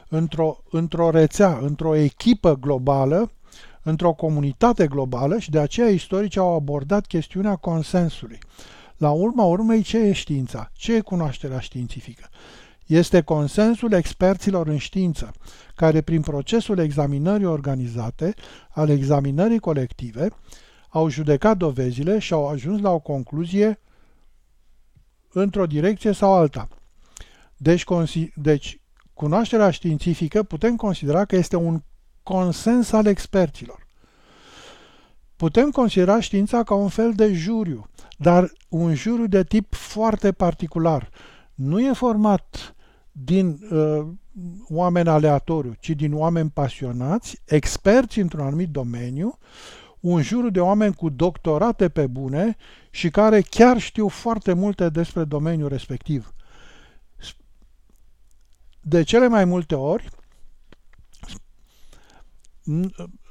într-o, 0.10 0.58
într-o 0.70 1.10
rețea, 1.10 1.58
într-o 1.62 1.96
echipă 1.96 2.56
globală, 2.56 3.32
într-o 3.84 4.12
comunitate 4.12 4.88
globală 4.88 5.40
și 5.40 5.50
de 5.50 5.60
aceea 5.60 5.90
istoricii 5.90 6.40
au 6.40 6.56
abordat 6.56 7.06
chestiunea 7.06 7.56
consensului. 7.56 8.40
La 8.98 9.12
urma 9.12 9.44
urmei, 9.44 9.82
ce 9.82 9.98
e 9.98 10.12
știința? 10.12 10.72
Ce 10.74 10.94
e 10.96 11.00
cunoașterea 11.00 11.60
științifică? 11.60 12.30
Este 12.86 13.22
consensul 13.22 13.92
experților 13.92 14.68
în 14.68 14.78
știință, 14.78 15.32
care 15.76 16.02
prin 16.02 16.22
procesul 16.22 16.78
examinării 16.78 17.46
organizate, 17.46 18.34
al 18.70 18.90
examinării 18.90 19.60
colective, 19.60 20.30
au 20.90 21.10
judecat 21.10 21.58
dovezile 21.58 22.20
și 22.20 22.34
au 22.34 22.48
ajuns 22.48 22.82
la 22.82 22.92
o 22.92 23.00
concluzie 23.00 23.80
într-o 25.30 25.66
direcție 25.66 26.12
sau 26.12 26.34
alta. 26.34 26.68
Deci, 27.58 27.84
deci, 28.36 28.82
cunoașterea 29.14 29.70
științifică 29.70 30.44
putem 30.44 30.76
considera 30.76 31.26
că 31.26 31.36
este 31.36 31.56
un 31.56 31.82
consens 32.24 32.92
al 32.92 33.06
experților. 33.06 33.88
Putem 35.36 35.72
considera 35.72 36.20
știința 36.20 36.64
ca 36.64 36.74
un 36.74 36.90
fel 36.90 37.14
de 37.14 37.34
juriu, 37.34 37.90
dar 38.18 38.52
un 38.70 38.96
juriu 38.96 39.28
de 39.28 39.44
tip 39.44 39.74
foarte 39.74 40.32
particular. 40.32 41.10
Nu 41.54 41.80
e 41.80 41.94
format 41.94 42.76
din 43.12 43.60
uh, 43.72 44.08
oameni 44.70 45.10
aleatoriu, 45.10 45.74
ci 45.80 45.90
din 45.90 46.14
oameni 46.14 46.50
pasionați, 46.50 47.42
experți 47.46 48.20
într-un 48.20 48.46
anumit 48.46 48.70
domeniu, 48.70 49.38
un 50.00 50.22
jur 50.22 50.50
de 50.50 50.60
oameni 50.60 50.94
cu 50.94 51.10
doctorate 51.10 51.90
pe 51.90 52.08
bune 52.08 52.58
și 52.90 53.10
care 53.10 53.42
chiar 53.42 53.78
știu 53.78 54.08
foarte 54.08 54.54
multe 54.54 54.90
despre 54.90 55.24
domeniul 55.24 55.70
respectiv. 55.70 56.34
De 58.82 59.04
cele 59.04 59.28
mai 59.28 59.46
multe 59.46 59.76
ori, 59.76 60.10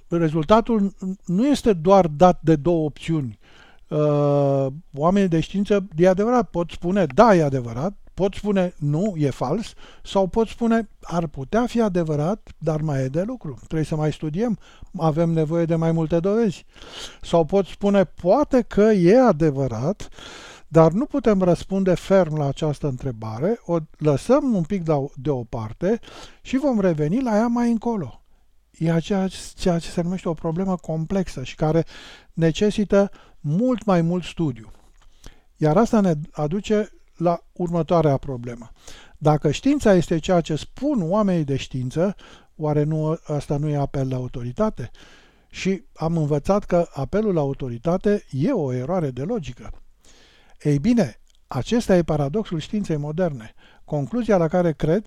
rezultatul 0.08 0.94
nu 1.24 1.46
este 1.46 1.72
doar 1.72 2.06
dat 2.06 2.40
de 2.42 2.56
două 2.56 2.84
opțiuni. 2.84 3.38
Uh, 3.88 4.66
oamenii 4.94 5.28
de 5.28 5.40
știință, 5.40 5.88
e 5.96 6.08
adevărat, 6.08 6.50
pot 6.50 6.70
spune, 6.70 7.06
da, 7.06 7.34
e 7.34 7.42
adevărat, 7.42 8.01
pot 8.14 8.34
spune 8.34 8.74
nu, 8.78 9.14
e 9.16 9.30
fals, 9.30 9.74
sau 10.02 10.26
pot 10.26 10.48
spune 10.48 10.88
ar 11.00 11.26
putea 11.26 11.66
fi 11.66 11.80
adevărat, 11.80 12.48
dar 12.58 12.80
mai 12.80 13.02
e 13.02 13.08
de 13.08 13.22
lucru. 13.22 13.58
Trebuie 13.64 13.84
să 13.84 13.96
mai 13.96 14.12
studiem, 14.12 14.58
avem 14.98 15.30
nevoie 15.30 15.64
de 15.64 15.74
mai 15.74 15.92
multe 15.92 16.20
dovezi. 16.20 16.66
Sau 17.22 17.44
pot 17.44 17.66
spune 17.66 18.04
poate 18.04 18.62
că 18.62 18.82
e 18.82 19.20
adevărat, 19.20 20.08
dar 20.68 20.92
nu 20.92 21.04
putem 21.04 21.42
răspunde 21.42 21.94
ferm 21.94 22.36
la 22.36 22.46
această 22.46 22.86
întrebare, 22.86 23.60
o 23.64 23.78
lăsăm 23.96 24.54
un 24.54 24.62
pic 24.62 24.82
deoparte 25.14 26.00
și 26.42 26.56
vom 26.56 26.80
reveni 26.80 27.22
la 27.22 27.36
ea 27.36 27.46
mai 27.46 27.70
încolo. 27.70 28.22
E 28.70 28.98
ceea 29.54 29.78
ce 29.78 29.90
se 29.90 30.02
numește 30.02 30.28
o 30.28 30.34
problemă 30.34 30.76
complexă 30.76 31.42
și 31.42 31.54
care 31.54 31.84
necesită 32.32 33.10
mult 33.40 33.84
mai 33.84 34.02
mult 34.02 34.24
studiu. 34.24 34.70
Iar 35.56 35.76
asta 35.76 36.00
ne 36.00 36.14
aduce 36.30 36.90
la 37.22 37.40
următoarea 37.52 38.16
problemă. 38.16 38.70
Dacă 39.18 39.50
știința 39.50 39.94
este 39.94 40.18
ceea 40.18 40.40
ce 40.40 40.56
spun 40.56 41.10
oamenii 41.10 41.44
de 41.44 41.56
știință, 41.56 42.14
oare 42.56 42.82
nu, 42.82 43.18
asta 43.24 43.56
nu 43.56 43.68
e 43.68 43.76
apel 43.76 44.08
la 44.08 44.16
autoritate? 44.16 44.90
Și 45.50 45.84
am 45.94 46.16
învățat 46.16 46.64
că 46.64 46.86
apelul 46.92 47.34
la 47.34 47.40
autoritate 47.40 48.24
e 48.30 48.52
o 48.52 48.72
eroare 48.72 49.10
de 49.10 49.22
logică. 49.22 49.70
Ei 50.62 50.78
bine, 50.78 51.20
acesta 51.46 51.96
e 51.96 52.02
paradoxul 52.02 52.58
științei 52.58 52.96
moderne, 52.96 53.54
concluzia 53.84 54.36
la 54.36 54.48
care 54.48 54.72
cred 54.72 55.04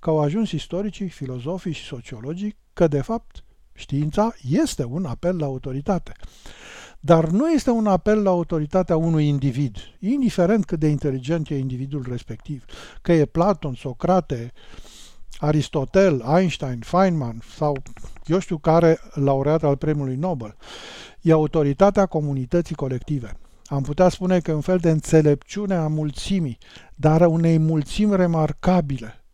că 0.00 0.10
au 0.10 0.20
ajuns 0.20 0.50
istoricii, 0.50 1.08
filozofii 1.08 1.72
și 1.72 1.84
sociologii 1.84 2.56
că, 2.72 2.86
de 2.86 3.00
fapt, 3.00 3.44
știința 3.72 4.34
este 4.50 4.84
un 4.84 5.04
apel 5.04 5.36
la 5.38 5.44
autoritate. 5.44 6.12
Dar 7.06 7.28
nu 7.28 7.50
este 7.50 7.70
un 7.70 7.86
apel 7.86 8.22
la 8.22 8.30
autoritatea 8.30 8.96
unui 8.96 9.26
individ, 9.26 9.76
indiferent 9.98 10.64
cât 10.64 10.78
de 10.78 10.86
inteligent 10.86 11.48
e 11.48 11.58
individul 11.58 12.06
respectiv, 12.08 12.64
că 13.02 13.12
e 13.12 13.24
Platon, 13.24 13.74
Socrate, 13.74 14.52
Aristotel, 15.38 16.24
Einstein, 16.36 16.78
Feynman 16.80 17.42
sau 17.56 17.76
eu 18.24 18.38
știu 18.38 18.58
care 18.58 18.98
laureat 19.14 19.62
al 19.62 19.76
premiului 19.76 20.16
Nobel. 20.16 20.56
E 21.20 21.32
autoritatea 21.32 22.06
comunității 22.06 22.74
colective. 22.74 23.32
Am 23.64 23.82
putea 23.82 24.08
spune 24.08 24.38
că 24.40 24.50
e 24.50 24.54
un 24.54 24.60
fel 24.60 24.78
de 24.78 24.90
înțelepciune 24.90 25.74
a 25.74 25.86
mulțimii, 25.86 26.58
dar 26.94 27.22
a 27.22 27.28
unei 27.28 27.58
mulțimi 27.58 28.16
remarcabile, 28.16 29.25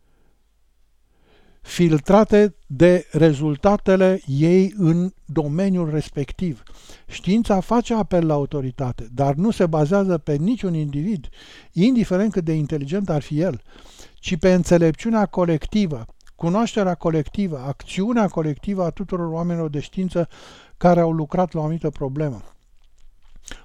filtrate 1.63 2.55
de 2.67 3.07
rezultatele 3.11 4.21
ei 4.27 4.75
în 4.77 5.13
domeniul 5.25 5.91
respectiv. 5.91 6.63
Știința 7.07 7.61
face 7.61 7.95
apel 7.95 8.27
la 8.27 8.35
autoritate, 8.35 9.09
dar 9.15 9.35
nu 9.35 9.51
se 9.51 9.67
bazează 9.67 10.19
pe 10.19 10.35
niciun 10.35 10.75
individ, 10.75 11.29
indiferent 11.73 12.33
cât 12.33 12.45
de 12.45 12.53
inteligent 12.53 13.09
ar 13.09 13.23
fi 13.23 13.41
el, 13.41 13.61
ci 14.15 14.37
pe 14.37 14.53
înțelepciunea 14.53 15.27
colectivă, 15.27 16.07
cunoașterea 16.35 16.95
colectivă, 16.95 17.59
acțiunea 17.59 18.29
colectivă 18.29 18.85
a 18.85 18.91
tuturor 18.91 19.33
oamenilor 19.33 19.71
de 19.71 19.81
știință 19.81 20.29
care 20.77 21.01
au 21.01 21.13
lucrat 21.13 21.53
la 21.53 21.61
o 21.61 21.63
anumită 21.63 21.91
problemă. 21.91 22.43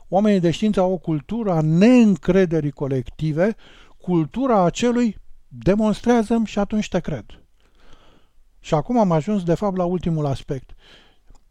Oamenii 0.09 0.39
de 0.39 0.51
știință 0.51 0.79
au 0.79 0.91
o 0.91 0.97
cultură 0.97 1.51
a 1.51 1.61
neîncrederii 1.61 2.71
colective 2.71 3.55
cultura 3.97 4.63
acelui 4.63 5.17
demonstrează 5.47 6.41
și 6.45 6.59
atunci 6.59 6.87
te 6.87 6.99
cred. 6.99 7.25
Și 8.67 8.73
acum 8.73 8.99
am 8.99 9.11
ajuns, 9.11 9.43
de 9.43 9.53
fapt, 9.53 9.77
la 9.77 9.83
ultimul 9.83 10.25
aspect. 10.25 10.75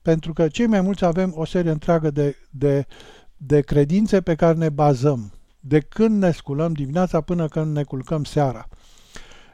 Pentru 0.03 0.33
că 0.33 0.49
cei 0.49 0.67
mai 0.67 0.81
mulți 0.81 1.05
avem 1.05 1.33
o 1.37 1.45
serie 1.45 1.71
întreagă 1.71 2.11
de, 2.11 2.37
de, 2.51 2.87
de 3.37 3.61
credințe 3.61 4.21
pe 4.21 4.35
care 4.35 4.57
ne 4.59 4.69
bazăm. 4.69 5.33
De 5.61 5.81
când 5.81 6.23
ne 6.23 6.31
sculăm 6.31 6.73
dimineața 6.73 7.21
până 7.21 7.49
când 7.49 7.77
ne 7.77 7.83
culcăm 7.83 8.25
seara. 8.25 8.69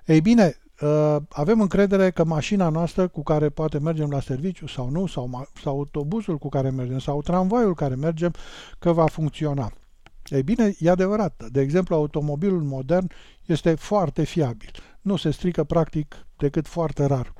Ei 0.06 0.20
bine, 0.20 0.56
ă, 0.82 1.22
avem 1.28 1.60
încredere 1.60 2.10
că 2.10 2.24
mașina 2.24 2.68
noastră 2.68 3.08
cu 3.08 3.22
care 3.22 3.48
poate 3.48 3.78
mergem 3.78 4.10
la 4.10 4.20
serviciu 4.20 4.66
sau 4.66 4.90
nu, 4.90 5.06
sau, 5.06 5.48
sau 5.62 5.76
autobuzul 5.76 6.38
cu 6.38 6.48
care 6.48 6.70
mergem, 6.70 6.98
sau 6.98 7.22
tramvaiul 7.22 7.74
care 7.74 7.94
mergem, 7.94 8.34
că 8.78 8.92
va 8.92 9.06
funcționa. 9.06 9.72
Ei 10.28 10.42
bine, 10.42 10.74
e 10.78 10.90
adevărat. 10.90 11.44
De 11.50 11.60
exemplu, 11.60 11.94
automobilul 11.94 12.62
modern 12.62 13.10
este 13.46 13.74
foarte 13.74 14.24
fiabil. 14.24 14.70
Nu 15.00 15.16
se 15.16 15.30
strică 15.30 15.64
practic 15.64 16.26
decât 16.36 16.66
foarte 16.66 17.04
rar. 17.04 17.32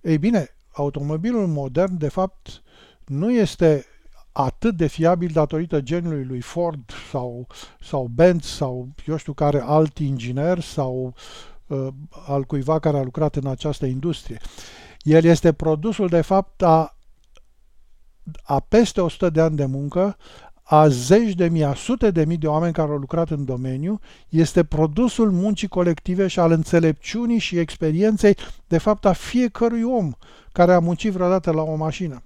Ei 0.00 0.18
bine, 0.18 0.48
automobilul 0.72 1.46
modern, 1.46 1.98
de 1.98 2.08
fapt, 2.08 2.62
nu 3.04 3.32
este 3.32 3.86
atât 4.32 4.76
de 4.76 4.86
fiabil 4.86 5.30
datorită 5.32 5.80
genului 5.80 6.24
lui 6.24 6.40
Ford 6.40 6.90
sau, 7.10 7.46
sau 7.80 8.06
Benz 8.06 8.44
sau 8.44 8.88
eu 9.06 9.16
știu 9.16 9.32
care 9.32 9.60
alt 9.60 9.98
inginer 9.98 10.60
sau 10.60 11.14
uh, 11.66 11.88
al 12.26 12.44
cuiva 12.44 12.78
care 12.78 12.98
a 12.98 13.02
lucrat 13.02 13.36
în 13.36 13.46
această 13.46 13.86
industrie. 13.86 14.40
El 15.02 15.24
este 15.24 15.52
produsul 15.52 16.08
de 16.08 16.20
fapt 16.20 16.62
a, 16.62 16.98
a 18.42 18.60
peste 18.60 19.00
100 19.00 19.30
de 19.30 19.40
ani 19.40 19.56
de 19.56 19.64
muncă 19.64 20.16
a 20.66 20.88
zeci 20.88 21.34
de 21.34 21.48
mii, 21.48 21.64
a 21.64 21.74
sute 21.74 22.10
de 22.10 22.24
mii 22.24 22.36
de 22.36 22.46
oameni 22.46 22.72
care 22.72 22.90
au 22.90 22.96
lucrat 22.96 23.30
în 23.30 23.44
domeniu, 23.44 24.00
este 24.28 24.64
produsul 24.64 25.30
muncii 25.30 25.68
colective 25.68 26.26
și 26.26 26.38
al 26.38 26.50
înțelepciunii 26.50 27.38
și 27.38 27.58
experienței, 27.58 28.36
de 28.66 28.78
fapt, 28.78 29.04
a 29.04 29.12
fiecărui 29.12 29.82
om 29.82 30.12
care 30.52 30.72
a 30.72 30.78
muncit 30.78 31.12
vreodată 31.12 31.50
la 31.50 31.62
o 31.62 31.74
mașină. 31.74 32.22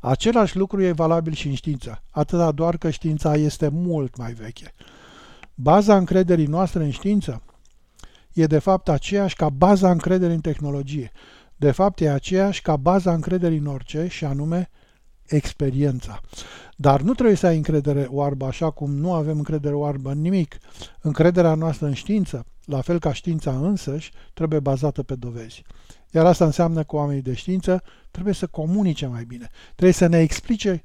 Același 0.00 0.56
lucru 0.56 0.82
e 0.82 0.92
valabil 0.92 1.32
și 1.32 1.48
în 1.48 1.54
știință, 1.54 2.02
atâta 2.10 2.52
doar 2.52 2.76
că 2.76 2.90
știința 2.90 3.34
este 3.34 3.68
mult 3.68 4.16
mai 4.16 4.32
veche. 4.32 4.74
Baza 5.54 5.96
încrederii 5.96 6.46
noastre 6.46 6.84
în 6.84 6.90
știință 6.90 7.42
e 8.32 8.46
de 8.46 8.58
fapt 8.58 8.88
aceeași 8.88 9.34
ca 9.34 9.48
baza 9.48 9.90
încrederii 9.90 10.34
în 10.34 10.40
tehnologie. 10.40 11.12
De 11.56 11.70
fapt, 11.70 12.00
e 12.00 12.10
aceeași 12.10 12.62
ca 12.62 12.76
baza 12.76 13.12
încrederii 13.12 13.58
în 13.58 13.66
orice, 13.66 14.06
și 14.08 14.24
anume 14.24 14.70
experiența. 15.28 16.20
Dar 16.76 17.00
nu 17.00 17.14
trebuie 17.14 17.36
să 17.36 17.46
ai 17.46 17.56
încredere 17.56 18.06
oarbă 18.10 18.46
așa 18.46 18.70
cum 18.70 18.90
nu 18.94 19.12
avem 19.12 19.36
încredere 19.36 19.74
oarbă 19.74 20.10
în 20.10 20.20
nimic. 20.20 20.56
Încrederea 21.00 21.54
noastră 21.54 21.86
în 21.86 21.94
știință, 21.94 22.46
la 22.64 22.80
fel 22.80 22.98
ca 22.98 23.12
știința 23.12 23.58
însăși, 23.58 24.12
trebuie 24.34 24.60
bazată 24.60 25.02
pe 25.02 25.14
dovezi. 25.14 25.62
Iar 26.10 26.26
asta 26.26 26.44
înseamnă 26.44 26.82
că 26.82 26.96
oamenii 26.96 27.22
de 27.22 27.34
știință 27.34 27.82
trebuie 28.10 28.34
să 28.34 28.46
comunice 28.46 29.06
mai 29.06 29.24
bine. 29.24 29.50
Trebuie 29.74 29.92
să 29.92 30.06
ne 30.06 30.18
explice 30.18 30.82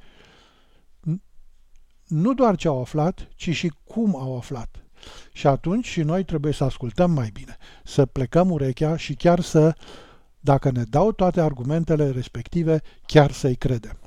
nu 2.14 2.34
doar 2.34 2.56
ce 2.56 2.68
au 2.68 2.82
aflat, 2.82 3.28
ci 3.36 3.50
și 3.50 3.74
cum 3.84 4.16
au 4.16 4.38
aflat. 4.38 4.84
Și 5.32 5.48
atunci 5.48 5.86
și 5.86 6.02
noi 6.02 6.24
trebuie 6.24 6.54
să 6.54 6.64
ascultăm 6.64 7.12
mai 7.12 7.30
bine, 7.34 7.58
să 7.84 8.06
plecăm 8.06 8.52
urechea 8.52 8.96
și 8.96 9.14
chiar 9.14 9.40
să, 9.40 9.76
dacă 10.40 10.72
ne 10.72 10.84
dau 10.84 11.12
toate 11.12 11.42
argumentele 11.42 12.10
respective, 12.10 12.82
chiar 13.06 13.32
să-i 13.32 13.56
credem. 13.56 13.98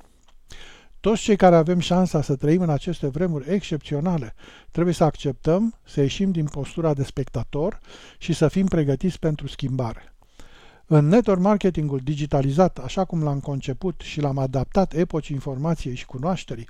Toți 1.06 1.22
cei 1.22 1.36
care 1.36 1.56
avem 1.56 1.78
șansa 1.78 2.22
să 2.22 2.36
trăim 2.36 2.62
în 2.62 2.70
aceste 2.70 3.06
vremuri 3.06 3.52
excepționale, 3.52 4.34
trebuie 4.70 4.94
să 4.94 5.04
acceptăm, 5.04 5.74
să 5.84 6.00
ieșim 6.00 6.30
din 6.30 6.44
postura 6.44 6.94
de 6.94 7.02
spectator 7.02 7.80
și 8.18 8.32
să 8.32 8.48
fim 8.48 8.66
pregătiți 8.66 9.18
pentru 9.18 9.46
schimbare. 9.46 10.14
În 10.86 11.08
network 11.08 11.40
marketingul 11.40 12.00
digitalizat, 12.04 12.78
așa 12.78 13.04
cum 13.04 13.22
l-am 13.22 13.40
conceput 13.40 14.00
și 14.00 14.20
l-am 14.20 14.38
adaptat 14.38 14.94
epocii 14.94 15.34
informației 15.34 15.94
și 15.94 16.06
cunoașterii, 16.06 16.68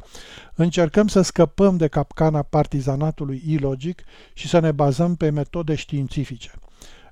încercăm 0.54 1.08
să 1.08 1.22
scăpăm 1.22 1.76
de 1.76 1.88
capcana 1.88 2.42
partizanatului 2.42 3.42
ilogic 3.46 4.02
și 4.32 4.48
să 4.48 4.58
ne 4.58 4.72
bazăm 4.72 5.14
pe 5.14 5.30
metode 5.30 5.74
științifice. 5.74 6.50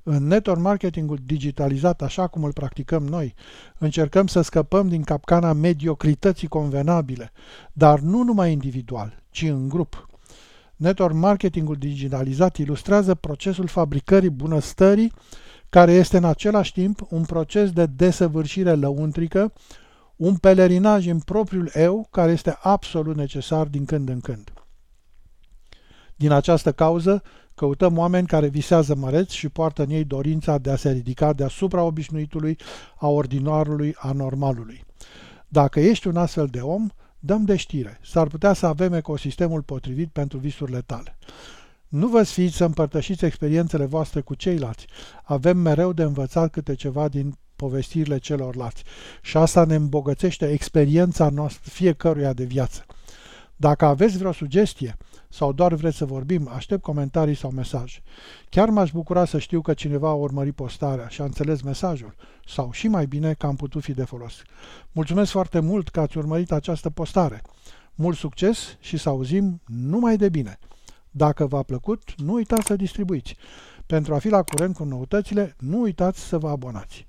În 0.06 0.26
network 0.26 0.60
marketingul 0.60 1.18
digitalizat, 1.24 2.02
așa 2.02 2.26
cum 2.26 2.44
îl 2.44 2.52
practicăm 2.52 3.06
noi, 3.06 3.34
încercăm 3.78 4.26
să 4.26 4.40
scăpăm 4.40 4.88
din 4.88 5.02
capcana 5.02 5.52
mediocrității 5.52 6.48
convenabile, 6.48 7.32
dar 7.72 8.00
nu 8.00 8.22
numai 8.22 8.52
individual, 8.52 9.22
ci 9.30 9.42
în 9.42 9.68
grup. 9.68 10.08
Network 10.76 11.14
marketingul 11.14 11.76
digitalizat 11.76 12.56
ilustrează 12.56 13.14
procesul 13.14 13.66
fabricării 13.66 14.30
bunăstării, 14.30 15.12
care 15.68 15.92
este 15.92 16.16
în 16.16 16.24
același 16.24 16.72
timp 16.72 17.06
un 17.08 17.24
proces 17.24 17.70
de 17.70 17.86
desăvârșire 17.86 18.74
lăuntrică, 18.74 19.52
un 20.16 20.36
pelerinaj 20.36 21.06
în 21.06 21.18
propriul 21.18 21.70
eu 21.74 22.08
care 22.10 22.32
este 22.32 22.58
absolut 22.62 23.16
necesar 23.16 23.66
din 23.66 23.84
când 23.84 24.08
în 24.08 24.20
când. 24.20 24.52
Din 26.16 26.30
această 26.30 26.72
cauză, 26.72 27.22
Căutăm 27.54 27.98
oameni 27.98 28.26
care 28.26 28.46
visează 28.46 28.94
măreți 28.94 29.36
și 29.36 29.48
poartă 29.48 29.82
în 29.82 29.90
ei 29.90 30.04
dorința 30.04 30.58
de 30.58 30.70
a 30.70 30.76
se 30.76 30.90
ridica 30.90 31.32
deasupra 31.32 31.82
obișnuitului, 31.82 32.58
a 32.96 33.08
ordinarului, 33.08 33.94
a 33.96 34.12
normalului. 34.12 34.84
Dacă 35.48 35.80
ești 35.80 36.06
un 36.06 36.16
astfel 36.16 36.46
de 36.46 36.60
om, 36.60 36.88
dăm 37.18 37.44
de 37.44 37.56
știre. 37.56 38.00
S-ar 38.02 38.26
putea 38.26 38.52
să 38.52 38.66
avem 38.66 38.92
ecosistemul 38.92 39.62
potrivit 39.62 40.08
pentru 40.08 40.38
visurile 40.38 40.80
tale. 40.80 41.18
Nu 41.88 42.08
vă 42.08 42.22
sfiți 42.22 42.56
să 42.56 42.64
împărtășiți 42.64 43.24
experiențele 43.24 43.84
voastre 43.84 44.20
cu 44.20 44.34
ceilalți. 44.34 44.86
Avem 45.22 45.56
mereu 45.56 45.92
de 45.92 46.02
învățat 46.02 46.50
câte 46.50 46.74
ceva 46.74 47.08
din 47.08 47.38
povestirile 47.56 48.18
celorlalți 48.18 48.82
și 49.22 49.36
asta 49.36 49.64
ne 49.64 49.74
îmbogățește 49.74 50.50
experiența 50.50 51.28
noastră 51.28 51.70
fiecăruia 51.72 52.32
de 52.32 52.44
viață. 52.44 52.84
Dacă 53.56 53.84
aveți 53.84 54.18
vreo 54.18 54.32
sugestie 54.32 54.96
sau 55.28 55.52
doar 55.52 55.74
vreți 55.74 55.96
să 55.96 56.04
vorbim, 56.04 56.48
aștept 56.54 56.82
comentarii 56.82 57.34
sau 57.34 57.50
mesaj. 57.50 58.00
Chiar 58.48 58.68
m-aș 58.68 58.90
bucura 58.90 59.24
să 59.24 59.38
știu 59.38 59.60
că 59.60 59.74
cineva 59.74 60.08
a 60.08 60.12
urmărit 60.12 60.54
postarea 60.54 61.08
și 61.08 61.20
a 61.20 61.24
înțeles 61.24 61.62
mesajul, 61.62 62.14
sau 62.46 62.72
și 62.72 62.88
mai 62.88 63.06
bine 63.06 63.34
că 63.34 63.46
am 63.46 63.56
putut 63.56 63.82
fi 63.82 63.92
de 63.92 64.04
folos. 64.04 64.42
Mulțumesc 64.92 65.30
foarte 65.30 65.60
mult 65.60 65.88
că 65.88 66.00
ați 66.00 66.18
urmărit 66.18 66.52
această 66.52 66.90
postare. 66.90 67.42
Mult 67.94 68.16
succes 68.16 68.76
și 68.80 68.96
să 68.96 69.08
auzim 69.08 69.60
numai 69.66 70.16
de 70.16 70.28
bine. 70.28 70.58
Dacă 71.10 71.46
v-a 71.46 71.62
plăcut, 71.62 72.14
nu 72.16 72.32
uitați 72.32 72.66
să 72.66 72.76
distribuiți. 72.76 73.36
Pentru 73.86 74.14
a 74.14 74.18
fi 74.18 74.28
la 74.28 74.42
curent 74.42 74.76
cu 74.76 74.84
noutățile, 74.84 75.54
nu 75.58 75.80
uitați 75.80 76.20
să 76.20 76.38
vă 76.38 76.48
abonați. 76.48 77.06